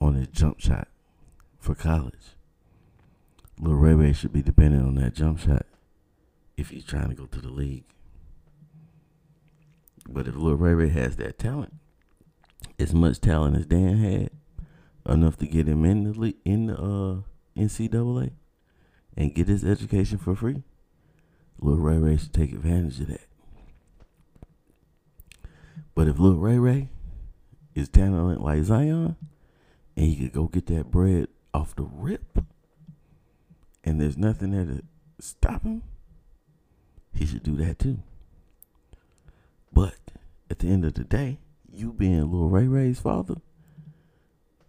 on 0.00 0.14
his 0.14 0.26
jump 0.26 0.58
shot 0.58 0.88
for 1.60 1.76
college. 1.76 2.34
Lil 3.62 3.74
Ray 3.74 3.94
Ray 3.94 4.12
should 4.14 4.32
be 4.32 4.42
dependent 4.42 4.86
on 4.86 4.94
that 4.94 5.14
jump 5.14 5.38
shot 5.38 5.66
if 6.56 6.70
he's 6.70 6.84
trying 6.84 7.10
to 7.10 7.14
go 7.14 7.26
to 7.26 7.40
the 7.40 7.50
league. 7.50 7.84
But 10.08 10.26
if 10.26 10.34
Lil 10.34 10.56
Ray 10.56 10.72
Ray 10.72 10.88
has 10.88 11.16
that 11.16 11.38
talent, 11.38 11.74
as 12.78 12.94
much 12.94 13.20
talent 13.20 13.56
as 13.56 13.66
Dan 13.66 13.98
had, 13.98 14.30
enough 15.06 15.36
to 15.38 15.46
get 15.46 15.68
him 15.68 15.84
in 15.84 16.04
the 16.04 16.18
le- 16.18 16.32
in 16.44 16.66
the 16.66 16.74
uh, 16.74 17.20
NCAA 17.56 18.32
and 19.16 19.34
get 19.34 19.48
his 19.48 19.64
education 19.64 20.16
for 20.16 20.34
free, 20.34 20.62
Lil 21.60 21.76
Ray 21.76 21.98
Ray 21.98 22.16
should 22.16 22.32
take 22.32 22.52
advantage 22.52 23.00
of 23.00 23.08
that. 23.08 23.26
But 25.94 26.08
if 26.08 26.18
Lil 26.18 26.36
Ray 26.36 26.58
Ray 26.58 26.88
is 27.74 27.90
talented 27.90 28.40
like 28.40 28.62
Zion, 28.64 29.16
and 29.96 30.06
he 30.06 30.16
could 30.16 30.32
go 30.32 30.46
get 30.46 30.66
that 30.66 30.90
bread 30.90 31.28
off 31.52 31.76
the 31.76 31.82
rip, 31.82 32.38
and 33.90 34.00
there's 34.00 34.16
nothing 34.16 34.52
there 34.52 34.64
to 34.64 34.82
stop 35.18 35.64
him, 35.64 35.82
he 37.12 37.26
should 37.26 37.42
do 37.42 37.56
that 37.56 37.80
too. 37.80 37.98
But 39.72 39.96
at 40.48 40.60
the 40.60 40.68
end 40.68 40.84
of 40.84 40.94
the 40.94 41.02
day, 41.02 41.40
you 41.68 41.92
being 41.92 42.30
Lil 42.30 42.48
Ray 42.48 42.68
Ray's 42.68 43.00
father, 43.00 43.34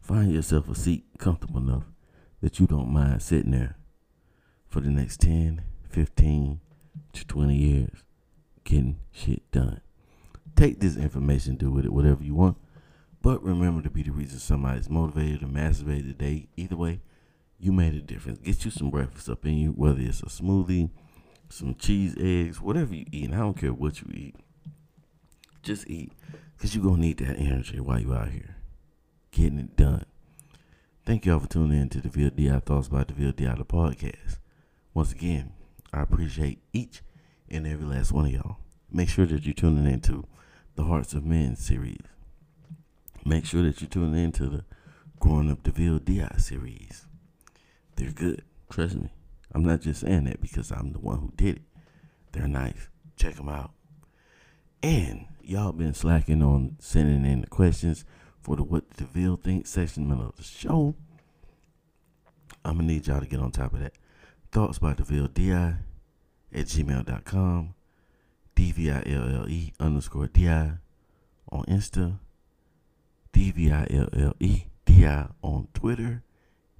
find 0.02 0.32
yourself 0.32 0.68
a 0.68 0.74
seat 0.74 1.06
comfortable 1.20 1.60
enough 1.60 1.84
that 2.42 2.60
you 2.60 2.66
don't 2.66 2.92
mind 2.92 3.22
sitting 3.22 3.52
there 3.52 3.78
for 4.68 4.80
the 4.80 4.90
next 4.90 5.22
10, 5.22 5.62
15 5.88 6.60
to 7.14 7.28
20 7.28 7.56
years 7.56 8.04
getting 8.64 8.98
shit 9.12 9.52
done. 9.52 9.82
Take 10.56 10.80
this 10.80 10.98
information, 10.98 11.58
do 11.58 11.70
with 11.70 11.86
it 11.86 11.94
whatever 11.94 12.24
you 12.24 12.34
want. 12.34 12.58
But 13.22 13.44
remember 13.44 13.84
to 13.84 13.90
be 13.92 14.02
the 14.02 14.12
reason 14.12 14.40
somebody's 14.40 14.90
motivated 14.90 15.44
or 15.44 15.48
masturbated 15.48 16.08
today. 16.08 16.48
Either 16.58 16.76
way, 16.76 17.02
you 17.62 17.72
made 17.72 17.94
a 17.94 18.02
difference. 18.02 18.40
Get 18.40 18.66
you 18.66 18.72
some 18.72 18.90
breakfast 18.90 19.30
up 19.30 19.46
in 19.46 19.58
you, 19.58 19.70
whether 19.70 20.00
it's 20.02 20.22
a 20.22 20.26
smoothie, 20.26 20.90
some 21.50 21.76
cheese, 21.76 22.16
eggs, 22.20 22.60
whatever 22.60 22.96
you 22.96 23.06
eat. 23.12 23.32
I 23.32 23.38
don't 23.38 23.58
care 23.58 23.74
what 23.74 24.02
you 24.02 24.08
eat. 24.14 24.36
Just 25.64 25.90
eat. 25.90 26.12
Because 26.56 26.76
you're 26.76 26.84
going 26.84 26.96
to 26.98 27.02
need 27.02 27.18
that 27.20 27.38
energy 27.38 27.80
while 27.80 28.00
you're 28.00 28.16
out 28.16 28.30
here 28.30 28.56
getting 29.32 29.60
it 29.60 29.76
done. 29.78 30.06
Thank 31.06 31.26
y'all 31.26 31.40
for 31.40 31.48
tuning 31.48 31.80
in 31.80 31.90
to 31.90 32.02
DeVille 32.02 32.32
DI 32.32 32.60
Thoughts 32.60 32.90
by 32.90 33.04
DeVille 33.06 33.32
DI 33.32 33.56
the 33.56 33.66
podcast. 33.66 34.38
Once 34.94 35.12
again, 35.14 35.54
I 35.94 36.02
appreciate 36.02 36.60
each 36.74 37.02
and 37.50 37.66
every 37.66 37.86
last 37.86 38.12
one 38.12 38.26
of 38.26 38.32
y'all. 38.32 38.58
Make 38.92 39.10
sure 39.10 39.26
that 39.26 39.46
you're 39.46 39.54
tuning 39.54 39.92
into 39.92 40.26
the 40.76 40.84
Hearts 40.84 41.14
of 41.14 41.26
Men 41.26 41.56
series 41.56 42.02
make 43.26 43.46
sure 43.46 43.64
that 43.64 43.82
you're 43.82 43.90
tuning 43.90 44.24
into 44.24 44.48
the 44.48 44.66
Growing 45.20 45.52
Up 45.52 45.64
DeVille 45.64 46.00
DI 46.00 46.36
series. 46.38 47.06
They're 48.02 48.12
good. 48.12 48.42
Trust 48.72 48.96
me. 48.96 49.12
I'm 49.54 49.64
not 49.64 49.82
just 49.82 50.02
saying 50.02 50.24
that 50.24 50.42
because 50.42 50.72
I'm 50.72 50.92
the 50.92 51.00
one 51.00 51.20
who 51.20 51.32
did 51.36 51.58
it. 51.58 51.62
They're 52.32 52.48
nice. 52.48 52.90
Check 53.16 53.36
them 53.36 53.48
out. 53.48 53.74
And 54.82 55.28
y'all 55.44 55.72
been 55.72 55.94
slacking 55.94 56.42
on 56.42 56.78
sending 56.80 57.32
in 57.32 57.42
the 57.42 57.48
questions 57.48 58.04
for 58.42 58.56
the 58.56 58.64
What 58.64 58.90
the 58.90 59.04
DeVille 59.04 59.36
Think 59.36 59.68
section 59.68 60.12
of 60.12 60.36
the 60.36 60.42
show. 60.42 60.96
I'm 62.66 62.78
gonna 62.78 62.88
need 62.88 63.06
y'all 63.06 63.20
to 63.20 63.28
get 63.28 63.40
on 63.40 63.52
top 63.52 63.74
of 63.74 63.82
that. 63.82 63.94
Thoughts 64.52 64.80
by 64.80 64.96
DeVille 64.96 65.28
DI 65.28 65.52
at 65.52 65.76
gmail.com. 66.54 67.76
D-V-I-L-L-E 68.56 69.74
underscore 69.80 70.28
D-I 70.28 70.72
on 71.52 71.66
Insta. 71.66 72.18
D-V-I-L-L-E 73.32 74.64
D-I 74.86 75.28
on 75.44 75.68
Twitter. 75.76 76.24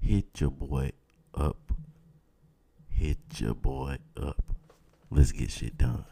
Hit 0.00 0.40
your 0.40 0.50
boy 0.50 0.90
up. 1.34 1.56
Hit 2.88 3.18
your 3.36 3.54
boy 3.54 3.98
up. 4.16 4.42
Let's 5.10 5.32
get 5.32 5.50
shit 5.50 5.76
done. 5.76 6.04